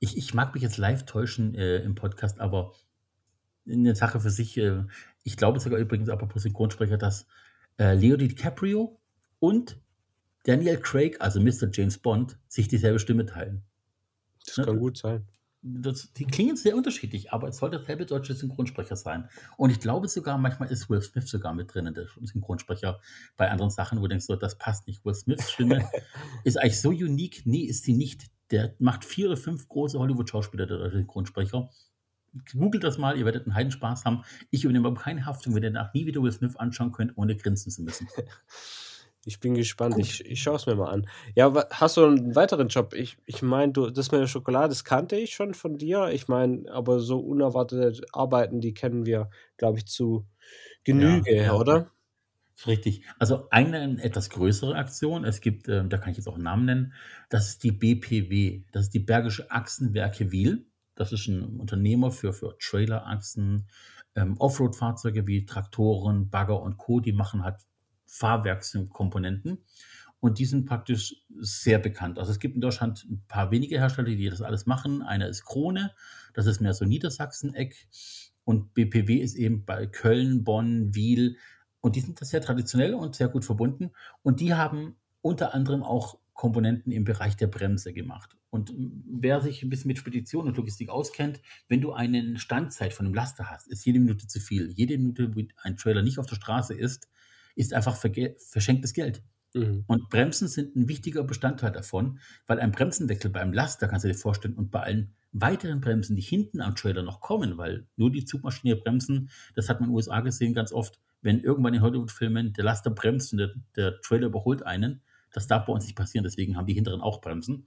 [0.00, 2.72] Ich ich mag mich jetzt live täuschen, äh, im Podcast, aber
[3.66, 4.84] 'ne Sache für sich, äh,
[5.24, 7.26] ich glaube sogar übrigens, apropos Synchronsprecher, dass,
[7.78, 8.98] äh, Leo DiCaprio
[9.38, 9.80] und
[10.44, 11.68] Daniel Craig, also Mr.
[11.72, 13.62] James Bond, sich dieselbe Stimme teilen.
[14.46, 14.64] Das Ne?
[14.64, 15.26] kann gut sein.
[15.64, 19.28] Das die klingen sehr unterschiedlich, aber es soll derselbe deutsche Synchronsprecher sein.
[19.56, 23.00] Und ich glaube sogar, manchmal ist Will Smith sogar mit drinnen, der Synchronsprecher
[23.36, 25.88] bei anderen Sachen, wo du denkst so: „Das passt nicht.“ Will Smiths Stimme
[26.44, 27.46] ist eigentlich so unique.
[27.46, 28.26] Ne, ist sie nicht.
[28.50, 31.70] Der macht 4 oder 5 große Hollywood-Schauspieler, der deutsche Synchronsprecher.
[32.50, 34.24] Googelt das mal, ihr werdet 'n Heidenspaß haben.
[34.50, 37.36] Ich übernehme aber keine Haftung, wenn ihr danach nie wieder Will Smith anschauen könnt, ohne
[37.36, 38.08] grinsen zu müssen.
[39.24, 39.98] Ich bin gespannt.
[39.98, 40.00] Gut.
[40.00, 41.06] Ich ich schaue es mir mal an.
[41.36, 42.92] Ja, hast du 'n weiteren Job?
[42.92, 46.08] Ich ich meine, du das mit der Schokolade, das kannte ich schon von dir.
[46.08, 50.26] Ich meine, aber so unerwartete Arbeiten, die kennen wir, glaube ich, zu
[50.88, 51.54] Ja, Genüge, ja.
[51.54, 51.92] oder?
[52.56, 53.04] Ist richtig.
[53.18, 56.66] Also eine etwas größere Aktion, es gibt, ähm da kann ich jetzt auch 'n Namen
[56.66, 56.94] nennen,
[57.30, 58.64] das ist die BPW.
[58.72, 60.66] Das ist die Bergische Achsenwerke Wil.
[60.98, 63.66] Das ist 'n Unternehmer für für Trailerachsen,
[64.14, 67.00] ähm, Offroad-Fahrzeuge wie Traktoren, Bagger und Co.
[67.00, 67.56] Die machen halt
[68.06, 69.64] Fahrwerkskomponenten
[70.20, 72.18] und die sind praktisch sehr bekannt.
[72.18, 75.02] Also, es gibt in Deutschland 'n paar wenige Hersteller, die das alles machen.
[75.02, 75.92] Einer ist Krone,
[76.34, 77.88] das ist mehr so Niedersachsen-Eck
[78.44, 81.36] und BPW ist eben bei Köln, Bonn, Wil
[81.80, 85.82] und die sind da sehr traditionell und sehr gut verbunden und die haben unter anderem
[85.82, 88.36] auch Komponenten im Bereich der Bremse gemacht.
[88.52, 93.06] Und, wer sich 'n bisschen mit Spedition und Logistik auskennt, wenn du einen Standzeit von
[93.06, 94.70] 'nem Laster hast, ist jede Minute zu viel.
[94.72, 97.08] Jede Minute, wo ein Trailer nicht auf der Straße ist,
[97.56, 99.22] ist einfach verschenktes Geld.
[99.54, 99.84] Mhm.
[99.86, 104.14] Und Bremsen sind ein wichtiger Bestandteil davon, weil ein Bremsenwechsel beim Laster, kannst du dir
[104.14, 108.24] vorstellen, und bei allen weiteren Bremsen, die hinten am Trailer noch kommen, weil nur die
[108.26, 112.52] Zugmaschine bremsen, das hat man in den USA gesehen ganz oft, wenn irgendwann in Hollywood-Filmen
[112.54, 116.24] der Laster bremst und der, der Trailer überholt einen, das darf bei uns nicht passieren,
[116.24, 117.66] deswegen haben die hinteren auch Bremsen.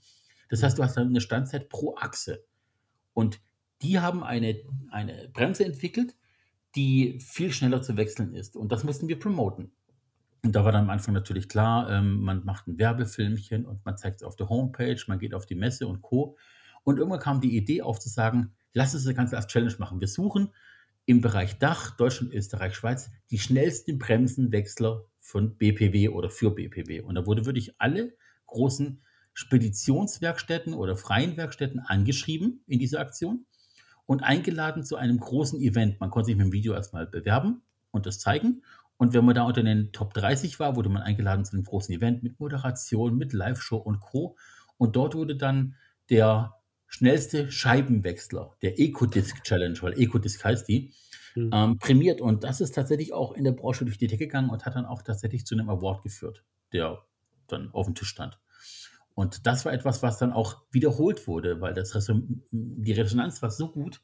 [0.49, 2.43] Das heißt, du hast dann eine Standzeit pro Achse.
[3.13, 3.39] Und
[3.81, 6.15] die haben eine, eine Bremse entwickelt,
[6.75, 8.55] die viel schneller zu wechseln ist.
[8.55, 9.71] Und das mussten wir promoten.
[10.43, 13.97] Und da war dann am Anfang natürlich klar, ähm, man macht ein Werbefilmchen und man
[13.97, 16.37] zeigt es auf der Homepage, man geht auf die Messe und Co.
[16.83, 19.99] Und irgendwann kam die Idee auf zu sagen, lass uns das Ganze als Challenge machen.
[19.99, 20.49] Wir suchen
[21.05, 27.01] im Bereich Dach, Deutschland, Österreich, Schweiz, die schnellsten Bremsenwechsler von BPW oder für BPW.
[27.01, 29.01] Und da wurde wirklich alle großen
[29.35, 33.45] Speditionswerkstätten oder freien Werkstätten angeschrieben in dieser Aktion
[34.05, 35.99] und eingeladen zu einem großen Event.
[35.99, 38.63] Man konnte sich mit dem Video erstmal bewerben und das zeigen.
[38.97, 41.93] Und wenn man da unter den Top 30 war, wurde man eingeladen zu einem großen
[41.93, 44.37] Event mit Moderation, mit Live-Show und Co.
[44.77, 45.75] Und dort wurde dann
[46.09, 46.53] der
[46.87, 50.93] schnellste Scheibenwechsler, der Ecodisc Challenge, weil Ecodisc heißt die,
[51.35, 51.49] mhm.
[51.53, 52.21] ähm, prämiert.
[52.21, 54.85] Und das ist tatsächlich auch in der Branche durch die Decke gegangen und hat dann
[54.85, 57.03] auch tatsächlich zu einem Award geführt, der
[57.47, 58.39] dann auf dem Tisch stand.
[59.15, 63.49] Und das war etwas, was dann auch wiederholt wurde, weil das Reson die Resonanz war
[63.49, 64.01] so gut,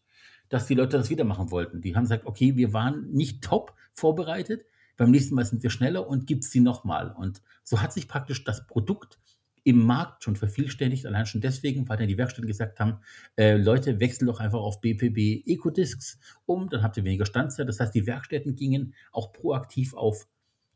[0.50, 1.82] dass die Leute das wieder machen wollten.
[1.82, 4.66] Die haben gesagt, okay, wir waren nicht top vorbereitet,
[4.98, 7.12] beim nächsten Mal sind wir schneller und gibt sie nochmal.
[7.12, 9.20] Und so hat sich praktisch das Produkt
[9.64, 13.00] im Markt schon vervielständigt, allein schon deswegen, weil dann die Werkstätten gesagt haben,
[13.36, 17.68] äh, Leute, wechseln doch einfach auf BPB Ecodiscs um, dann habt ihr weniger Standzeit.
[17.68, 20.28] Das heißt, die Werkstätten gingen auch proaktiv auf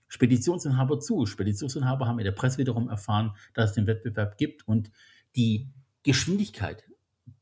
[0.08, 1.26] Speditionsinhaber zu.
[1.26, 4.92] Speditionsinhaber haben in der Presse wiederum erfahren, dass es den Wettbewerb gibt und
[5.36, 5.70] die
[6.04, 6.84] Geschwindigkeit,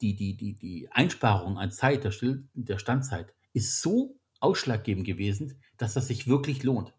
[0.01, 5.59] die, die, die, die Einsparung an Zeit, der, Still, der Standzeit, ist so ausschlaggebend gewesen,
[5.77, 6.93] dass das sich wirklich lohnt.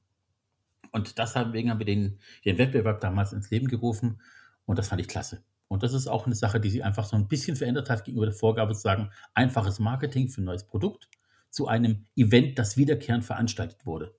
[0.92, 4.20] Und deswegen haben wir den, den Wettbewerb damals ins Leben gerufen
[4.64, 5.42] und das fand ich klasse.
[5.68, 8.27] Und das ist auch eine Sache, die sich einfach so ein bisschen verändert hat gegenüber
[8.27, 11.09] der Vorgabe zu sagen, einfaches Marketing für ein neues Produkt
[11.50, 14.14] zu einem Event, das wiederkehrend veranstaltet wurde.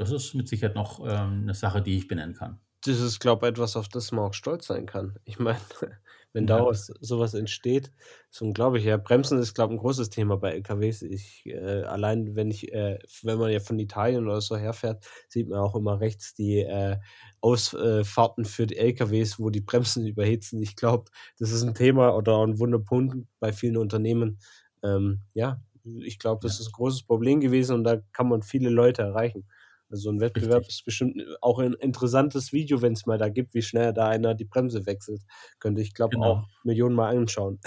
[0.00, 2.60] Das ist mit Sicherheit noch ähm, eine Sache, die ich benennen kann.
[2.82, 5.18] Das ist, glaube ich, etwas, auf das man auch stolz sein kann.
[5.24, 5.58] Ich meine,
[6.32, 6.46] wenn Ja.
[6.46, 7.92] daraus sowas entsteht,
[8.30, 8.84] ist unglaublich.
[8.84, 11.02] Ja, Bremsen ist, glaube ich, ein großes Thema bei LKWs.
[11.02, 15.48] Ich, äh, allein wenn ich, äh, wenn man ja von Italien oder so herfährt, sieht
[15.48, 16.96] man auch immer rechts die äh,
[17.42, 20.62] Ausfahrten für die LKWs, wo die Bremsen überhitzen.
[20.62, 24.38] Ich glaube, das ist ein Thema oder ein Wunderpunkt bei vielen Unternehmen.
[24.82, 26.60] Ähm, ja, ich glaube, das Ja.
[26.60, 29.46] ist ein großes Problem gewesen und da kann man viele Leute erreichen.
[29.90, 30.76] Also ein Wettbewerb Richtig.
[30.76, 34.34] ist bestimmt auch ein interessantes Video, wenn es mal da gibt, wie schnell da einer
[34.34, 35.22] die Bremse wechselt.
[35.58, 36.26] Könnte ich, glaube genau.
[36.26, 37.58] auch Millionen Mal anschauen.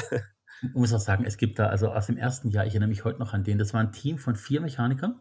[0.62, 3.04] Ich muss auch sagen, es gibt da, also aus dem ersten Jahr, ich erinnere mich
[3.04, 5.20] heute noch an den, das war ein Team von vier Mechanikern.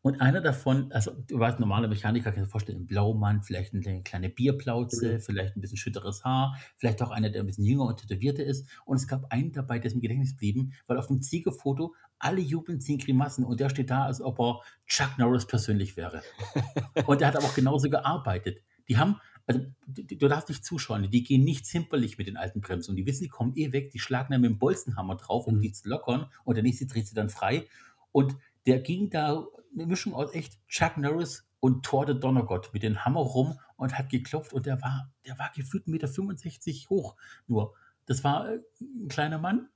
[0.00, 3.74] Und einer davon, also du weißt, normale Mechaniker, kannst du dir vorstellen, ein Blaumann, vielleicht
[3.74, 5.20] eine kleine Bierplauze, mhm.
[5.20, 8.68] vielleicht ein bisschen schütteres Haar, vielleicht auch einer, der ein bisschen jünger und tätowierter ist.
[8.84, 12.40] Und es gab einen dabei, der ist im Gedächtnis blieben, weil auf dem Ziegerfoto alle
[12.40, 16.22] jubeln, ziehen Grimassen und der steht da, als ob er Chuck Norris persönlich wäre.
[17.06, 18.62] und der hat aber auch genauso gearbeitet.
[18.88, 22.92] Die haben, also du darfst nicht zuschauen, die gehen nicht zimperlich mit den alten Bremsen
[22.92, 25.56] und die wissen, die kommen eh weg, die schlagen dann mit dem Bolzenhammer drauf, um
[25.56, 25.60] mhm.
[25.60, 27.66] die zu lockern und der nächste dreht sie dann frei.
[28.12, 32.82] Und der ging da eine Mischung aus echt Chuck Norris und Thor der Donnergott mit
[32.82, 37.16] dem Hammer rum und hat geklopft und der war, der war gefühlt 1,65 Meter hoch.
[37.46, 37.74] Nur,
[38.06, 39.68] das war äh, ein kleiner Mann,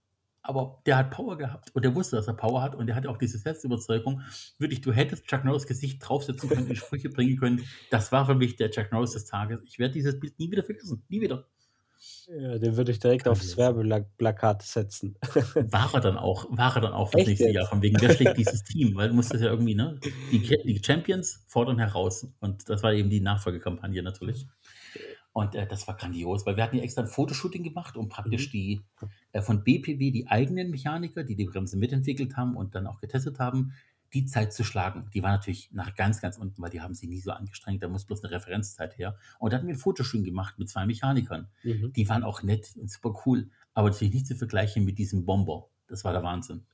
[0.42, 3.10] aber der hat Power gehabt und der wusste, dass er Power hat und der hatte
[3.10, 4.22] auch diese Selbstüberzeugung.
[4.58, 7.64] Wirklich, du hättest Chuck Norris Gesicht draufsetzen können, die Sprüche bringen können.
[7.90, 9.60] Das war für mich der Chuck Norris des Tages.
[9.64, 11.04] Ich werde dieses Bild nie wieder vergessen.
[11.08, 11.46] Nie wieder.
[12.26, 15.16] Ja, den würde ich direkt aufs Werbeplakat setzen.
[15.70, 18.38] War er dann auch, war er dann auch fürs nächste Jahr, von wegen, wer schlägt
[18.38, 18.94] dieses Team?
[18.96, 19.98] Weil du musst das ja irgendwie, ne?
[20.30, 22.26] Die, die Champions fordern heraus.
[22.40, 24.46] Und das war eben die Nachfolgekampagne natürlich.
[25.32, 28.48] Und äh, das war grandios, weil wir hatten ja extra ein Fotoshooting gemacht, um praktisch
[28.48, 28.50] mhm.
[28.50, 28.80] die
[29.32, 33.38] äh, von BPW, die eigenen Mechaniker, die die Bremse mitentwickelt haben und dann auch getestet
[33.38, 33.72] haben,
[34.14, 37.08] die Zeit zu schlagen, die war natürlich nach ganz, ganz unten, weil die haben sich
[37.08, 39.16] nie so angestrengt, da muss bloß eine Referenzzeit her.
[39.38, 41.48] Und da hatten wir ein Fotoshooting gemacht mit zwei Mechanikern.
[41.62, 41.92] Mhm.
[41.92, 45.68] Die waren auch nett und super cool, aber natürlich nicht zu vergleichen mit diesem Bomber.
[45.88, 46.66] Das war der Wahnsinn.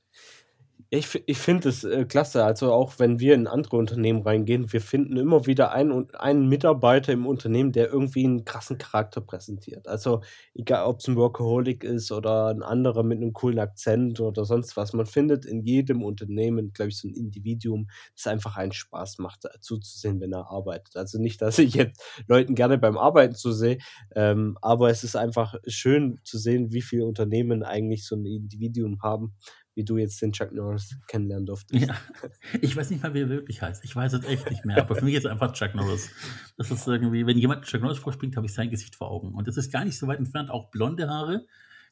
[0.91, 2.43] Ich, ich finde es äh, klasse.
[2.45, 7.11] Also auch wenn wir in andere Unternehmen reingehen, wir finden immer wieder einen, einen Mitarbeiter
[7.13, 9.87] im Unternehmen, der irgendwie einen krassen Charakter präsentiert.
[9.87, 10.21] Also
[10.55, 14.77] egal, ob es ein Workaholic ist oder ein anderer mit einem coolen Akzent oder sonst
[14.77, 14.93] was.
[14.93, 19.45] Man findet in jedem Unternehmen, glaube ich, so ein Individuum, das einfach einen Spaß macht,
[19.45, 20.95] äh, zuzusehen, wenn er arbeitet.
[20.95, 23.77] Also nicht, dass ich jetzt Leuten gerne beim Arbeiten zusehe,
[24.15, 29.01] ähm, aber es ist einfach schön zu sehen, wie viele Unternehmen eigentlich so ein Individuum
[29.03, 29.35] haben,
[29.79, 31.87] wie du jetzt den Chuck Norris kennenlernen durftest.
[31.87, 31.95] Ja.
[32.59, 33.85] Ich weiß nicht mal, wie er wirklich heißt.
[33.85, 34.77] Ich weiß es echt nicht mehr.
[34.77, 36.09] Aber für mich ist einfach Chuck Norris.
[36.57, 39.33] Das ist irgendwie, wenn jemand Chuck Norris vorspringt, habe ich sein Gesicht vor Augen.
[39.33, 40.49] Und das ist gar nicht so weit entfernt.
[40.49, 41.45] Auch blonde Haare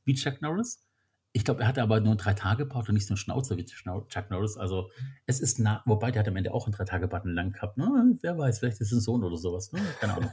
[0.04, 0.86] wie Chuck Norris.
[1.32, 3.56] Ich glaube, er hatte aber nur einen drei Tage Bart und nicht so einen Schnauzer
[3.56, 4.58] wie Chuck Norris.
[4.58, 4.92] Also
[5.26, 7.78] es ist nah, wobei der hat am Ende auch einen drei Tage Bart lang gehabt.
[7.78, 8.18] Ne?
[8.22, 9.72] Wer weiß, vielleicht ist es ein Sohn oder sowas.
[9.72, 9.80] Ne?
[10.02, 10.32] Keine Ahnung.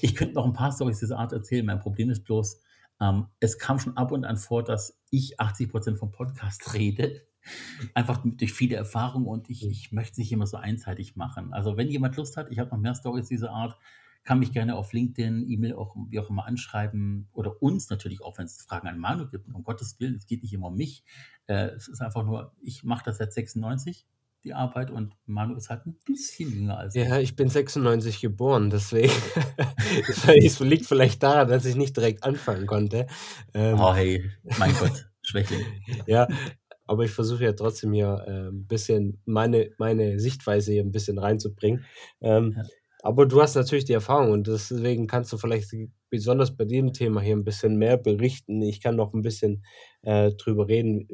[0.00, 1.66] Ich könnte noch ein paar Storys dieser Art erzählen.
[1.66, 2.62] Mein Problem ist bloß,
[3.00, 7.26] ähm, es kam schon ab und an vor, dass ich 80 Prozent vom Podcast rede.
[7.94, 11.52] Einfach durch viele Erfahrungen und ich, ich möchte es nicht immer so einseitig machen.
[11.52, 13.78] Also wenn jemand Lust hat, ich habe noch mehr Stories dieser Art,
[14.24, 18.36] kann mich gerne auf LinkedIn, E-Mail, auch wie auch immer anschreiben oder uns natürlich auch,
[18.38, 19.46] wenn es Fragen an Manu gibt.
[19.46, 21.04] Um Gottes Willen, es geht nicht immer um mich.
[21.46, 24.08] Äh, es ist einfach nur, ich mache das seit 96
[24.46, 27.04] die Arbeit und Manu ist halt ein bisschen jünger als ich.
[27.04, 29.12] Ja, ich bin 96 geboren, deswegen
[30.38, 33.08] es liegt vielleicht daran, dass ich nicht direkt anfangen konnte.
[33.52, 35.66] Ähm, oh hey, mein Gott, Schwächling.
[36.06, 36.28] ja,
[36.86, 41.18] aber ich versuche ja trotzdem hier äh, ein bisschen meine, meine Sichtweise hier ein bisschen
[41.18, 41.84] reinzubringen.
[42.20, 42.62] Ähm, ja.
[43.02, 45.72] Aber du hast natürlich die Erfahrung und deswegen kannst du vielleicht
[46.08, 48.62] besonders bei dem Thema hier ein bisschen mehr berichten.
[48.62, 49.64] Ich kann noch ein bisschen
[50.02, 51.08] äh, drüber reden,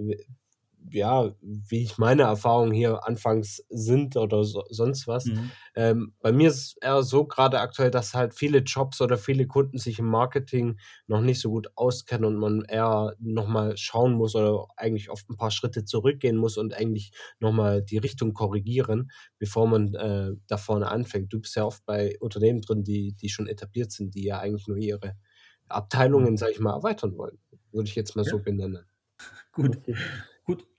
[0.91, 5.27] ja, wie ich meine Erfahrungen hier anfangs sind oder so, sonst was.
[5.27, 5.51] Mhm.
[5.75, 9.47] Ähm, bei mir ist es eher so gerade aktuell, dass halt viele Jobs oder viele
[9.47, 14.35] Kunden sich im Marketing noch nicht so gut auskennen und man eher nochmal schauen muss
[14.35, 19.67] oder eigentlich oft ein paar Schritte zurückgehen muss und eigentlich nochmal die Richtung korrigieren, bevor
[19.67, 21.33] man äh, da vorne anfängt.
[21.33, 24.69] Du bist ja oft bei Unternehmen drin, die, die schon etabliert sind, die ja eigentlich
[24.69, 25.17] nur ihre
[25.69, 26.37] Abteilungen, mhm.
[26.37, 27.39] sag ich mal, erweitern wollen.
[27.73, 28.31] Würde ich jetzt mal ja.
[28.31, 28.85] so benennen.
[29.53, 29.85] Gut.
[29.85, 29.97] Gut,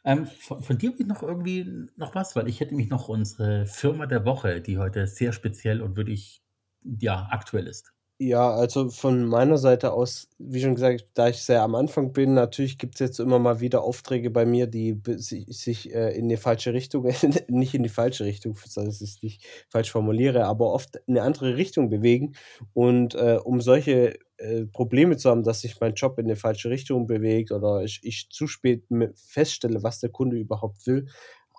[0.03, 3.65] ähm, von, von dir habe noch irgendwie noch was, weil ich hätte mich noch unsere
[3.65, 6.43] Firma der Woche, die heute sehr speziell und wirklich
[6.83, 7.93] ja aktuell ist.
[8.19, 12.35] Ja, also von meiner Seite aus, wie schon gesagt, da ich sehr am Anfang bin,
[12.35, 16.37] natürlich gibt es jetzt immer mal wieder Aufträge bei mir, die sich äh, in die
[16.37, 17.03] falsche Richtung,
[17.49, 21.23] nicht in die falsche Richtung, dass ich es nicht falsch formuliere, aber oft in eine
[21.23, 22.35] andere Richtung bewegen.
[22.73, 26.69] Und äh, um solche äh, Probleme zu haben, dass sich mein Job in die falsche
[26.69, 28.83] Richtung bewegt oder ich, ich zu spät
[29.15, 31.07] feststelle, was der Kunde überhaupt will,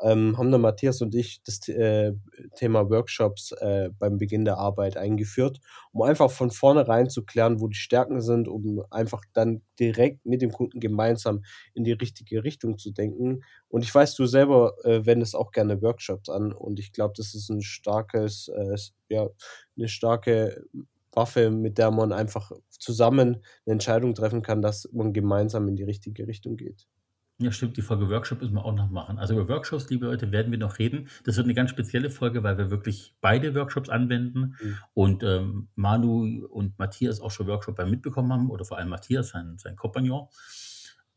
[0.02, 2.12] ähm, haben dann Matthias und ich das äh,
[2.56, 5.60] Thema Workshops äh, beim Beginn der Arbeit eingeführt,
[5.92, 10.42] um einfach von vornherein zu klären, wo die Stärken sind, um einfach dann direkt mit
[10.42, 11.44] dem Kunden gemeinsam
[11.74, 13.42] in die richtige Richtung zu denken.
[13.68, 17.34] Und ich weiß, du selber äh, wendest auch gerne Workshops an und ich glaube, das
[17.34, 18.76] ist ein starkes, äh,
[19.08, 19.28] ja,
[19.76, 20.64] eine starke
[21.16, 25.82] Waffe, mit der man einfach zusammen eine Entscheidung treffen kann, dass man gemeinsam in die
[25.82, 26.86] richtige Richtung geht.
[27.38, 29.18] Ja, stimmt, die Folge Workshop müssen wir auch noch machen.
[29.18, 31.08] Also über Workshops, liebe Leute, werden wir noch reden.
[31.24, 34.76] Das wird eine ganz spezielle Folge, weil wir wirklich beide Workshops anwenden mhm.
[34.94, 39.30] und ähm, Manu und Matthias auch schon Workshop bei mitbekommen haben oder vor allem Matthias,
[39.30, 40.28] sein, sein Kompagnon.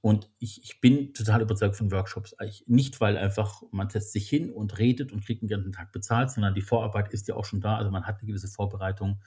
[0.02, 2.36] Und ich, ich bin total überzeugt von Workshops.
[2.66, 6.32] Nicht, weil einfach man setzt sich hin und redet und kriegt den ganzen Tag bezahlt,
[6.32, 7.78] sondern die Vorarbeit ist ja auch schon da.
[7.78, 9.20] Also man hat eine gewisse Vorbereitung.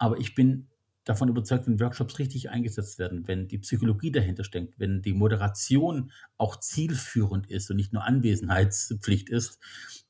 [0.00, 0.66] Aber ich bin
[1.04, 6.10] davon überzeugt, wenn Workshops richtig eingesetzt werden, wenn die Psychologie dahinter steckt, wenn die Moderation
[6.38, 9.60] auch zielführend ist und nicht nur Anwesenheitspflicht ist,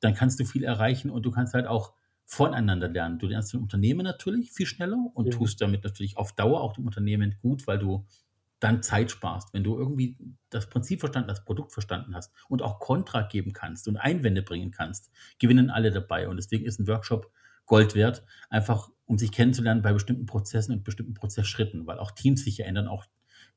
[0.00, 1.92] dann kannst du viel erreichen und du kannst halt auch
[2.24, 3.18] voneinander lernen.
[3.18, 5.32] Du lernst im Unternehmen natürlich viel schneller und ja.
[5.32, 8.06] tust damit natürlich auf Dauer auch dem Unternehmen gut, weil du
[8.60, 9.52] dann Zeit sparst.
[9.52, 10.16] Wenn du irgendwie
[10.50, 14.70] das Prinzip verstanden, das Produkt verstanden hast und auch Kontra geben kannst und Einwände bringen
[14.70, 16.28] kannst, gewinnen alle dabei.
[16.28, 17.32] Und deswegen ist ein Workshop
[17.70, 22.42] Gold wert, einfach um sich kennenzulernen bei bestimmten Prozessen und bestimmten Prozessschritten, weil auch Teams
[22.42, 22.88] sich ändern.
[22.88, 23.06] Auch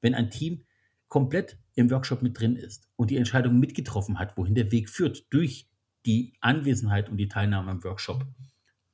[0.02, 0.62] wenn ein Team
[1.08, 5.26] komplett im Workshop mit drin ist und die Entscheidung mitgetroffen hat, wohin der Weg führt,
[5.34, 5.68] durch
[6.06, 8.24] die Anwesenheit und die Teilnahme am Workshop,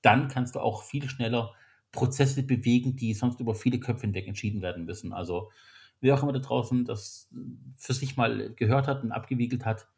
[0.01, 1.53] dann kannst du auch viel schneller
[1.91, 5.11] Prozesse bewegen, die sonst über viele Köpfe hinweg entschieden werden müssen.
[5.11, 5.51] Also
[5.99, 7.29] wer auch immer da draußen das
[7.75, 9.89] für sich mal gehört hat und abgewiegelt hat,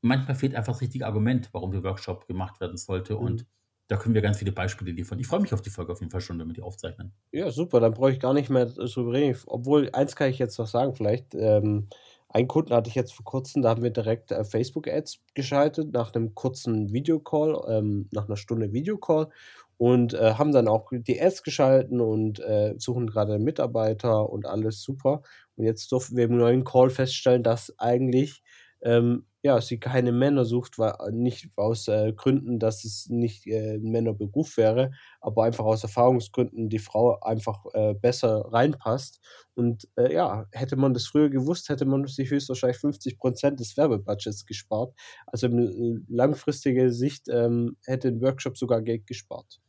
[0.00, 3.14] manchmal fehlt einfach das richtige Argument, warum der Workshop gemacht werden sollte.
[3.14, 3.20] Mhm.
[3.20, 3.46] Und
[3.88, 5.18] da können wir ganz viele Beispiele liefern.
[5.18, 7.12] Ich freue mich auf die Folge auf jeden Fall schon, damit die aufzeichnen.
[7.32, 9.38] Ja, super, dann brauche ich gar nicht mehr drüber reden.
[9.46, 11.34] Obwohl, eins kann ich jetzt noch sagen, vielleicht.
[11.34, 11.88] Ähm,
[12.28, 16.12] einen Kunden hatte ich jetzt vor kurzem, da haben wir direkt äh, Facebook-Ads geschaltet, nach
[16.14, 19.28] einem kurzen Videocall, ähm, nach einer Stunde Videocall
[19.76, 24.82] und äh, haben dann auch die Ads geschalten und äh, suchen gerade Mitarbeiter und alles
[24.82, 25.22] super.
[25.56, 28.42] Und jetzt durften wir im neuen Call feststellen, dass eigentlich
[28.84, 33.74] ähm, ja, sie keine Männer sucht, weil nicht aus äh, Gründen, dass es nicht äh,
[33.74, 39.20] ein Männerberuf wäre, aber einfach aus Erfahrungsgründen die Frau einfach äh, besser reinpasst.
[39.54, 43.76] Und äh, ja, hätte man das früher gewusst, hätte man sich höchstwahrscheinlich 50 Prozent des
[43.76, 44.94] Werbebudgets gespart.
[45.26, 49.60] Also in äh, langfristiger Sicht ähm, hätte ein Workshop sogar Geld gespart.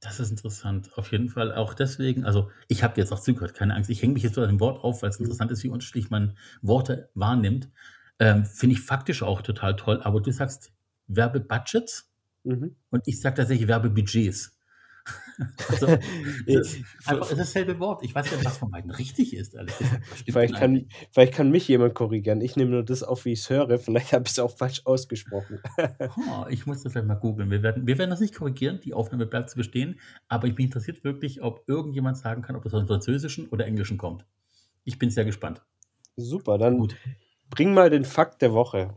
[0.00, 0.90] Das ist interessant.
[0.96, 3.90] Auf jeden Fall auch deswegen, also ich habe jetzt auch zugehört, keine Angst.
[3.90, 5.24] Ich hänge mich jetzt so an dem Wort auf, weil es mhm.
[5.24, 7.70] interessant ist, wie unterschiedlich man Worte wahrnimmt.
[8.20, 10.72] Ähm, Finde ich faktisch auch total toll, aber du sagst
[11.08, 12.06] Werbebudgets
[12.42, 12.76] Mhm.
[12.90, 14.56] und ich sage tatsächlich Werbebudgets.
[15.70, 15.86] Also,
[16.46, 18.04] es ist einfach es dasselbe Wort.
[18.04, 19.56] Ich weiß ja nicht, was von beiden richtig ist,
[20.26, 22.42] Vielleicht kann vielleicht kann mich jemand korrigieren.
[22.42, 23.78] Ich nehme nur das auf, wie ich's höre.
[23.78, 25.60] Vielleicht habe ich's auch falsch ausgesprochen.
[25.78, 27.50] Ha, ich muss das gleich mal googeln.
[27.50, 30.66] Wir werden wir werden das nicht korrigieren, die Aufnahme bleibt zu bestehen, aber ich bin
[30.66, 34.26] interessiert wirklich, ob irgendjemand sagen kann, ob das aus dem Französischen oder Englischen kommt.
[34.84, 35.62] Ich bin sehr gespannt.
[36.16, 36.96] Super, dann Gut.
[37.60, 38.96] Bring mal den Fakt der Woche.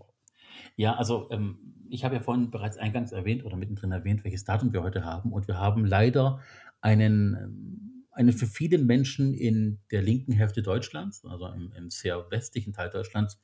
[0.77, 1.57] Ja, also, ähm,
[1.89, 5.33] ich habe ja vorhin bereits eingangs erwähnt oder mittendrin erwähnt, welches Datum wir heute haben
[5.33, 6.39] und wir haben leider
[6.79, 12.31] einen ähm, einen für viele Menschen in der linken Hälfte Deutschlands, also im im sehr
[12.31, 13.41] westlichen Teil Deutschlands,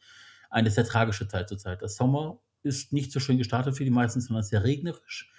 [0.50, 1.82] eine sehr tragische Zeit zurzeit.
[1.82, 5.34] Der Sommer ist nicht so schön gestartet für die meisten, sondern sehr regnerisch.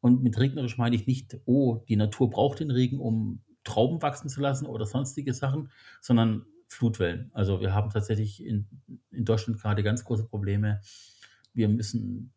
[0.00, 4.30] Und mit regnerisch meine ich nicht: „Oh, die Natur braucht den Regen, um Trauben wachsen
[4.30, 5.70] zu lassen oder sonstige Sachen“,
[6.00, 7.30] sondern Flutwellen.
[7.34, 8.68] Also, wir haben tatsächlich in
[9.10, 10.80] in Deutschland grade ganz große Probleme.
[11.54, 12.32] Wir müssen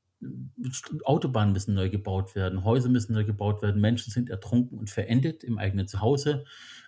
[1.05, 5.43] Autobahnen müssen neu gebaut werden, Häuser müssen neu gebaut werden, Menschen sind ertrunken und verendet
[5.45, 6.43] im eigenen Zuhause.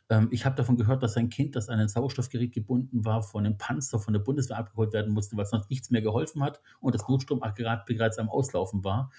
[0.09, 3.43] Ähm, ich habe davon gehört, dass ein Kind, das an ein Sauerstoffgerät gebunden war, von
[3.43, 6.93] 'nem Panzer von der Bundeswehr abgeholt werden musste, weil sonst nichts mehr geholfen hat und
[6.95, 9.11] das Notstromaggregat bereits am Auslaufen war.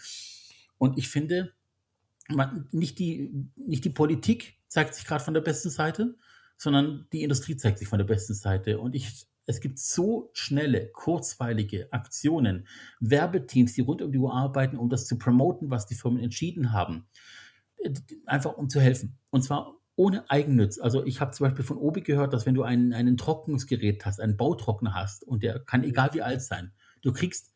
[0.78, 1.52] Und ich finde,
[2.28, 6.16] man nicht die nicht die Politik zeigt sich grad von der besten Seite,
[6.62, 8.78] sondern die Industrie zeigt sich von der besten Seite.
[8.78, 12.68] Und ich es gibt so schnelle, kurzweilige Aktionen,
[13.00, 16.72] Werbeteams, die rund um die Uhr arbeiten, um das zu promoten, was die Firmen entschieden
[16.72, 17.08] haben,
[17.82, 17.90] äh,
[18.26, 19.18] einfach um zu helfen.
[19.30, 20.78] Und zwar ohne Eigennutz.
[20.78, 24.20] Also, ich habe zum Beispiel von Obi gehört, dass wenn du ein einen Trocknungsgerät hast,
[24.20, 26.72] einen Bautrockner hast und der kann egal wie alt sein,
[27.02, 27.52] du kriegst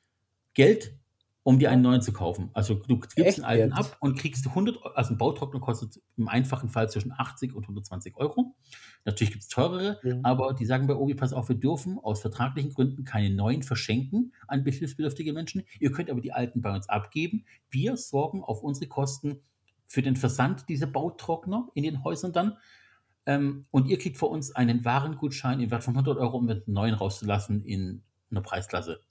[0.54, 0.98] Geld,
[1.46, 2.50] um dir einen neuen zu kaufen.
[2.54, 6.02] Also, du gibst Echt den alten ab und kriegst 100 Eu also, 'n Bautrockner kostet
[6.16, 8.56] im einfachen Fall zwischen 80 und 120 €.
[9.04, 10.24] Natürlich gibt's teurere, Mhm.
[10.24, 14.32] aber die sagen bei Obi: „Pass auf, wir dürfen aus vertraglichen Gründen keine neuen verschenken
[14.48, 15.62] an hilfsbedürftige Menschen.
[15.80, 17.44] Ihr könnt aber die alten bei uns abgeben.
[17.70, 19.42] Wir sorgen auf unsere Kosten
[19.86, 22.58] für den Versand dieser Bautrockner in den Häusern dann,
[23.26, 26.62] ähm, und ihr kriegt von uns einen Warengutschein im Wert von 100 €, um 'n
[26.66, 29.05] neuen rauszulassen in 'ner Preisklasse.“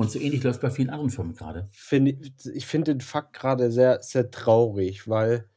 [0.00, 1.36] Und so ähnlich läuft's bei vielen anderen Firmen.
[1.72, 2.16] Finde
[2.54, 5.48] ich finde den Fakt grade sehr, sehr traurig, weil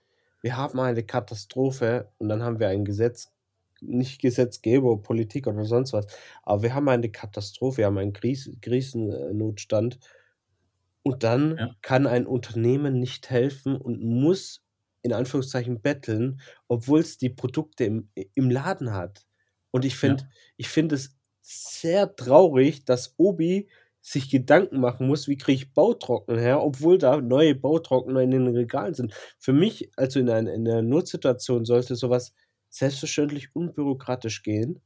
[0.41, 3.32] wir haben eine Katastrophe und dann haben wir ein Gesetz
[3.82, 6.06] nicht Gesetzgeber, Politik oder sonst was,
[6.43, 9.99] aber wir haben eine Katastrophe, wir haben einen Kris Krisen äh, Notstand.
[11.03, 11.75] Und dann Ja.
[11.82, 14.63] kann ein Unternehmen nicht helfen und muss
[15.01, 19.25] in Anführungszeichen betteln, obwohl's die Produkte im im Laden hat.
[19.71, 20.29] Und ich finde Ja.
[20.58, 23.69] ich finde es sehr traurig, dass Obi
[24.03, 28.47] sich Gedanken machen muss: „Wie kriege ich Bautrockner her“, obwohl da neue Bautrockner in den
[28.49, 29.13] Regalen sind.
[29.39, 32.33] Für mich, also in ein in 'ner Notsituation sollte so was
[32.69, 34.81] selbstverständlich unbürokratisch gehen.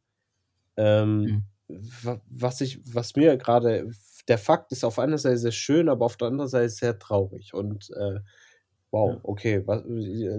[0.78, 1.48] Ähm, Mhm.
[1.70, 3.90] wa was ich was mir grade
[4.30, 7.54] der Fakt ist auf einer Seite sehr schön, aber auf der anderen Seite sehr traurig
[7.56, 8.20] und, äh,
[8.92, 9.84] wow, okay, wa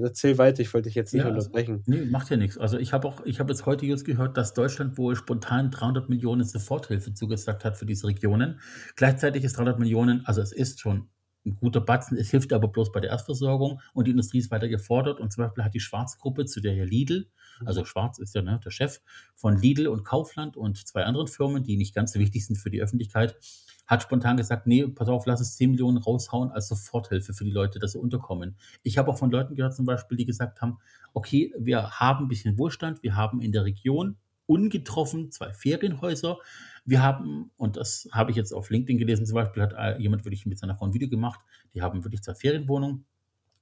[0.04, 1.86] erzähl weiter, ich wollte dich jetzt nicht Ja, also unterbrechen.
[1.86, 2.58] ne, macht ja nix.
[2.58, 6.08] Also, ich habe auch ich habe jetzt heute just gehört, dass Deutschland wohl spontan 300
[6.08, 8.60] Millionen Soforthilfe zugesagt hat für diese Regionen.
[8.96, 11.08] Gleichzeitig ist 300 Millionen also, es ist schon
[11.46, 14.68] 'n guter Batzen, es hilft aber bloß bei der Erstversorgung und die Industrie ist weiter
[14.68, 15.20] gefordert.
[15.20, 17.28] Und zum Beispiel hat die Schwarz-Gruppe, zu der ja Lidl
[17.64, 19.00] also, Schwarz ist ja, ne, der Chef
[19.34, 22.70] von Lidl und Kaufland und 2 anderen Firmen, die nicht ganz so wichtig sind für
[22.70, 23.36] die Öffentlichkeit,
[23.88, 27.50] hat spontan gesagt: „Ne, pass auf, lass uns 10 Millionen raushauen als Soforthilfe für die
[27.52, 30.78] Leute, dass sie unterkommen.“ Ich habe auch von Leuten gehört zum Beispiel, die gesagt haben:
[31.14, 33.02] „Okay, wir haben 'n bisschen Wohlstand.
[33.02, 36.38] Wir haben in der Region ungetroffen 2 Ferienhäuser.
[36.86, 40.24] Wir haben“ und das habe ich jetzt auf LinkedIn gelesen, zum Beispiel hat, äh, jemand
[40.24, 41.40] wirklich mit seiner Frau 'n Video gemacht.
[41.74, 43.04] Die haben wirklich 2 Ferienwohnungen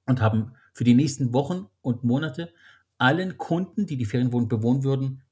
[0.07, 2.53] und haben für die nächsten Wochen und Monate
[2.99, 5.23] allen Kunden, die die Ferienwohnung bewohnen würden,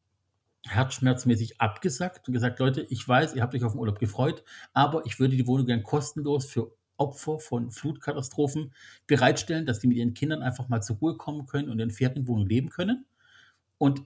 [0.68, 5.06] herzschmerzmäßig abgesagt und gesagt: „Leute, ich weiß, ihr habt euch auf 'n Urlaub gefreut, aber
[5.06, 8.74] ich würde die Wohnung gern kostenlos für Opfer von Flutkatastrophen
[9.08, 12.48] bereitstellen, dass die mit ihren Kindern einfach mal zur Ruhe kommen können und in Ferienwohnungen
[12.50, 13.06] leben können.
[13.78, 14.04] Und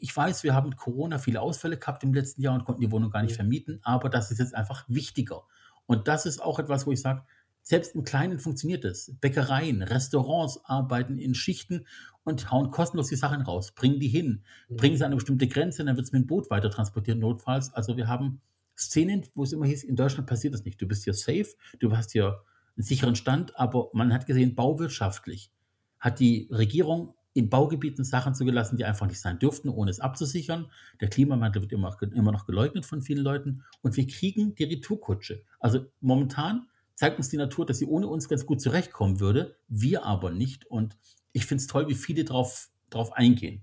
[0.00, 2.90] ich weiß, wir haben mit Corona viele Ausfälle gehabt im letzten Jahr und konnten die
[2.92, 5.44] Wohnung gar nicht vermieten, aber das ist jetzt einfach wichtiger.“
[5.86, 7.24] Und das ist auch etwas, wo ich sage,
[7.68, 9.14] selbst im Kleinen funktioniert es.
[9.20, 11.86] Bäckereien, Restaurants arbeiten in Schichten
[12.24, 14.44] und hauen kostenlos die Sachen raus, bringen die hin,
[14.76, 14.98] bringen Mhm.
[14.98, 17.72] sie an 'ne bestimmte Grenze, dann wird's mit'm Boot weitertransportiert notfalls.
[17.74, 18.40] Also, wir haben
[18.78, 20.80] Szenen, wo es immer hieß: „In Deutschland passiert das nicht.
[20.80, 21.48] Du bist hier safe,
[21.80, 22.42] du hast hier
[22.78, 25.52] 'n sicheren Stand.“ Aber man hat gesehen, bauwirtschaftlich
[26.00, 30.70] hat die Regierung in Baugebieten Sachen zugelassen, die einfach nicht sein dürften, ohne es abzusichern.
[31.00, 35.44] Der Klimawandel wird immer immer noch geleugnet von vielen Leuten und wir kriegen die Retourkutsche.
[35.60, 36.66] Also, momentan
[36.98, 40.66] zeigt uns die Natur, dass sie ohne uns ganz gut zurechtkommen würde, wir aber nicht.
[40.66, 40.96] Und
[41.32, 43.62] ich finde es toll, wie viele drauf drauf eingehen.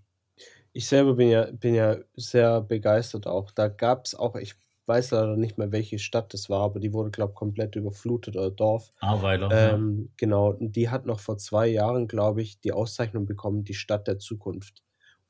[0.72, 3.52] Ich selber bin ja bin ja sehr begeistert auch.
[3.52, 7.12] Da gab's auch ich weiß leider nicht mehr, welche Stadt das war, aber die wurde,
[7.12, 8.94] glaube ich, komplett überflutet oder Dorf.
[9.02, 9.74] Ahrweiler, ja.
[9.74, 13.74] Ähm, genau, und die hat noch vor 2 Jahren, glaube ich, die Auszeichnung bekommen, die
[13.74, 14.84] Stadt der Zukunft.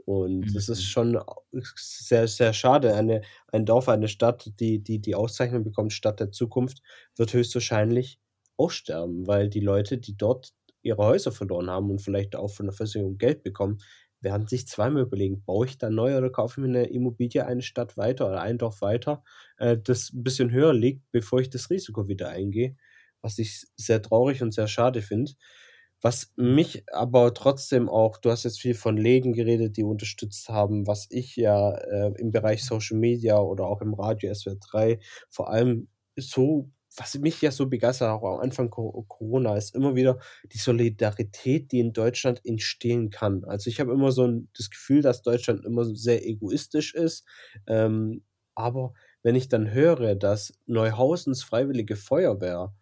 [0.06, 0.86] Und das ist Mhm.
[0.86, 1.20] schon
[1.76, 2.93] sehr, sehr schade.
[2.95, 6.82] Eine ein Dorf, eine Stadt, die die die Auszeichnung bekommt, Stadt der Zukunft,
[7.16, 8.20] wird höchstwahrscheinlich
[8.58, 10.53] aussterben, weil die Leute, die dort
[10.84, 13.80] ihre Häuser verloren haben und vielleicht auch von der Versicherung Geld bekommen,
[14.22, 17.62] werden sich zweimal überlegen: „Baue ich da neu oder kaufe ich mir 'ne Immobilie eine
[17.64, 19.24] Stadt weiter oder ein Dorf weiter,
[19.58, 22.76] äh, das 'n bisschen höher liegt, bevor ich das Risiko wieder eingehe?“
[23.22, 25.32] Was ich sehr traurig und sehr schade finde.
[26.06, 30.86] Was mich aber trotzdem auch du hast jetzt viel von Läden geredet, die unterstützt haben,
[30.86, 34.99] was ich ja, äh, im Bereich Social Media oder auch im Radio SWR 3
[35.32, 39.95] vor allem so was mich ja so begeistert, auch am Anfang Co Corona, ist immer
[39.95, 40.20] wieder
[40.53, 43.43] die Solidarität, die in Deutschland entstehen kann.
[43.43, 47.26] Also, ich habe immer so 'n das Gefühl, dass Deutschland immer sehr egoistisch ist,
[47.68, 48.93] ähm, aber
[49.24, 52.76] wenn ich dann höre, dass Neuhausens Freiwillige Feuerwehr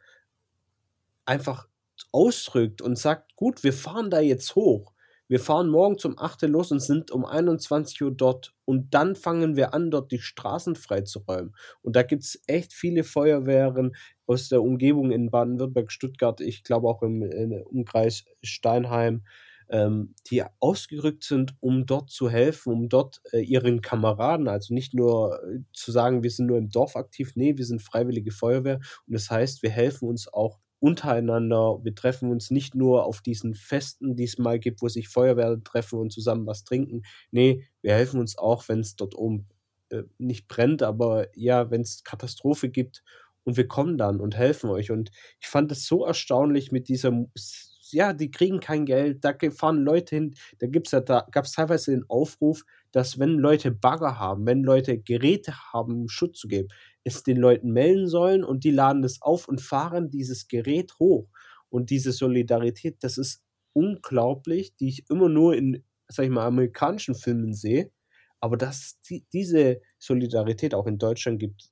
[1.27, 1.67] einfach
[2.13, 4.93] ausrückt und sagt: „Gut, wir fahren da jetzt hoch.
[5.29, 9.73] Wir fahren morgens um 8:00 los und sind um 21:00 dort und dann fangen wir
[9.73, 13.95] an, dort die Straßen freizuräumen.“ Und da gibt's echt viele Feuerwehren
[14.27, 17.23] aus der Umgebung in Baden-Württemberg, Stuttgart, ich glaube auch im
[17.71, 19.23] Umkreis Steinheim,
[19.69, 24.93] ähm, die ausgerückt sind, um dort zu helfen, um dort, äh, ihren Kameraden also nicht
[24.93, 28.75] nur, äh, zu sagen: „Wir sind nur im Dorf aktiv.“ Ne, wir sind Freiwillige Feuerwehr
[29.07, 31.79] und das heißt, wir helfen uns auch untereinander.
[31.83, 35.63] Wir treffen uns nicht nur auf diesen Festen, die es mal gibt, wo sich Feuerwehren
[35.63, 37.03] treffen und zusammen was trinken.
[37.31, 39.47] Ne, wir helfen uns auch, wenn's dort oben,
[39.89, 43.03] äh, nicht brennt, aber ja, wenn's Katastrophe gibt
[43.45, 44.91] und wir kommen dann und helfen euch.
[44.91, 49.33] Und ich fand das so erstaunlich mit diesem s ja, die kriegen kein Geld, da
[49.51, 50.33] fahren Leute hin.
[50.57, 55.53] Da ja da gab's teilweise den Aufruf, dass wenn Leute Bagger haben, wenn Leute Geräte
[55.71, 56.69] haben, Schutz zu geben,
[57.03, 61.27] es den Leuten melden sollen und die laden das auf und fahren dieses Gerät hoch.
[61.69, 63.43] Und diese Solidarität, das ist
[63.73, 67.91] unglaublich, die ich immer nur in, sage ich mal, amerikanischen Filmen sehe.
[68.39, 71.69] Aber dass die diese Solidarität auch in Deutschland gibt,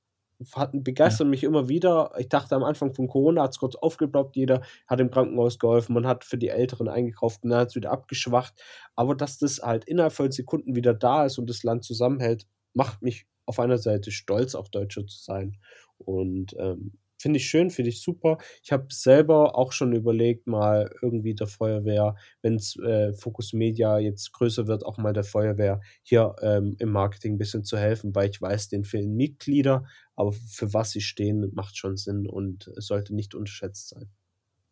[0.54, 0.70] hat
[1.04, 1.18] Ja.
[1.22, 2.12] begeistert mich immer wieder.
[2.18, 6.06] Ich dachte am Anfang von Corona hat's kurz aufgeploppt, jeder hat im Krankenhaus geholfen, man
[6.06, 8.60] hat für die Älteren eingekauft und dann hat's wieder abgeschwacht.
[8.96, 13.02] Aber dass das halt innerhalb von Sekunden wieder da ist und das Land zusammenhält, macht
[13.02, 15.58] mich auf einer Seite stolz, auch Deutscher zu sein.
[15.98, 18.38] Und, ähm, finde ich schön, finde ich super.
[18.64, 24.32] Ich habe selber auch schon überlegt, mal irgendwie der Feuerwehr, wenn's, äh, Focus Media jetzt
[24.32, 28.28] größer wird, auch mal der Feuerwehr hier, ähm, im Marketing 'n bisschen zu helfen, weil
[28.30, 29.84] ich weiß, denen fehlen Mitglieder,
[30.16, 34.08] aber für was sie stehen, macht schon Sinn und sollte nicht unterschätzt sein.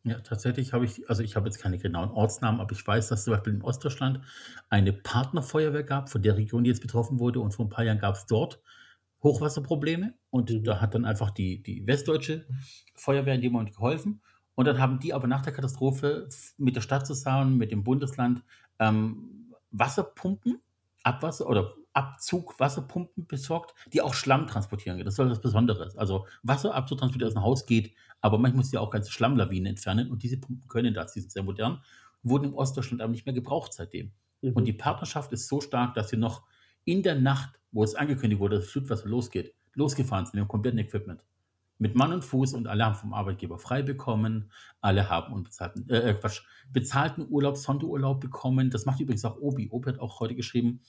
[0.05, 3.25] Ja, tatsächlich habe ich also, ich habe jetzt keine genauen Ortsnamen, aber ich weiß, dass
[3.25, 4.23] zum Beispiel in Ostdeutschland
[4.71, 7.99] eine Partnerfeuerwehr gab von der Region, die jetzt betroffen wurde und vor 'n paar Jahren
[7.99, 8.63] gab's dort
[9.23, 10.67] Hochwasserprobleme und Mhm.
[10.67, 12.47] da hat dann einfach die die westdeutsche
[12.95, 14.23] Feuerwehr in dem Moment geholfen.
[14.55, 18.43] Und dann haben die aber nach der Katastrophe mit der Stadt zusammen, mit dem Bundesland,
[18.79, 20.61] ähm, Wasserpumpen,
[21.03, 25.07] Abwasser oder Abzug-Wasserpumpen besorgt, die auch Schlamm transportieren können.
[25.07, 25.97] Das ist was Besonderes.
[25.97, 29.67] Also, Wasser abzutransportieren aus 'n Haus geht, aber manchmal musst du ja auch ganze Schlammlawinen
[29.67, 31.13] entfernen und diese Pumpen können das.
[31.15, 31.83] Die sind sehr modern,
[32.23, 34.13] wurden in Ostdeutschland aber nicht mehr gebraucht seitdem.
[34.55, 34.65] Und Mhm.
[34.65, 36.45] die Partnerschaft ist so stark, dass sie noch
[36.85, 40.79] in der Nacht, wo es angekündigt wurde, dass Flutwasser losgeht, losgefahren sind mit dem kompletten
[40.79, 41.25] Equipment.
[41.79, 44.53] Mit Mann und Fuß und alle haben vom Arbeitgeber frei bekommen.
[44.83, 48.71] Alle haben unbezahlten äh, äh, Quatsch, bezahlten Urlaub, Sonderurlaub bekommen.
[48.71, 49.71] Das macht übrigens auch Obi.
[49.71, 50.83] Obi hat auch heute geschrieben,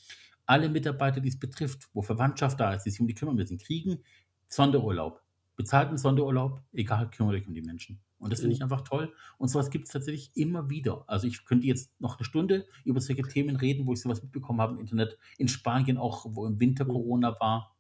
[0.46, 4.04] alle Mitarbeiter, die's betrifft, wo Verwandtschaft da ist, die sich um die kümmern müssen, kriegen
[4.50, 5.22] Sonderurlaub.
[5.56, 8.02] Bezahlten Sonderurlaub, egal, kümmert euch um die Menschen.
[8.20, 8.64] Und das finde ich Mhm.
[8.64, 9.14] einfach toll.
[9.38, 11.06] Und so was gibt's tatsächlich immer wieder.
[11.08, 14.22] Also, ich könnte jetzt noch 'ne Stunde über solche Themen reden, wo ich so was
[14.24, 15.18] mitbekommen habe im Internet.
[15.38, 17.02] In Spanien auch, wo im Winter Mhm.
[17.06, 17.76] Corona war,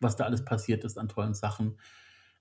[0.00, 1.78] was da alles passiert ist an tollen Sachen.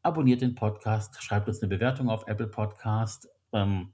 [0.01, 3.29] Abonniert den Podcast, schreibt uns eine Bewertung auf Apple Podcast.
[3.53, 3.93] Ähm,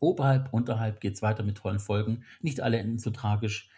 [0.00, 2.24] oberhalb, unterhalb geht es weiter mit tollen Folgen.
[2.40, 3.68] Nicht alle enden so tragisch.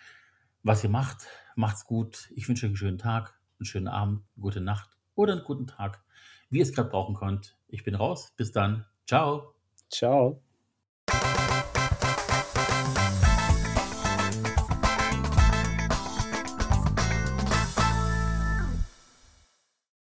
[0.63, 1.27] Was ihr macht,
[1.57, 2.31] macht's gut.
[2.37, 5.67] Ich wünsche euch einen schönen Tag, einen schönen Abend, eine gute Nacht oder einen guten
[5.67, 6.04] Tag
[6.55, 7.57] wie ihr es gerade brauchen könnt.
[7.69, 8.33] Ich bin raus.
[8.37, 8.87] Bis dann.
[9.07, 9.55] Ciao.
[9.91, 10.41] Ciao.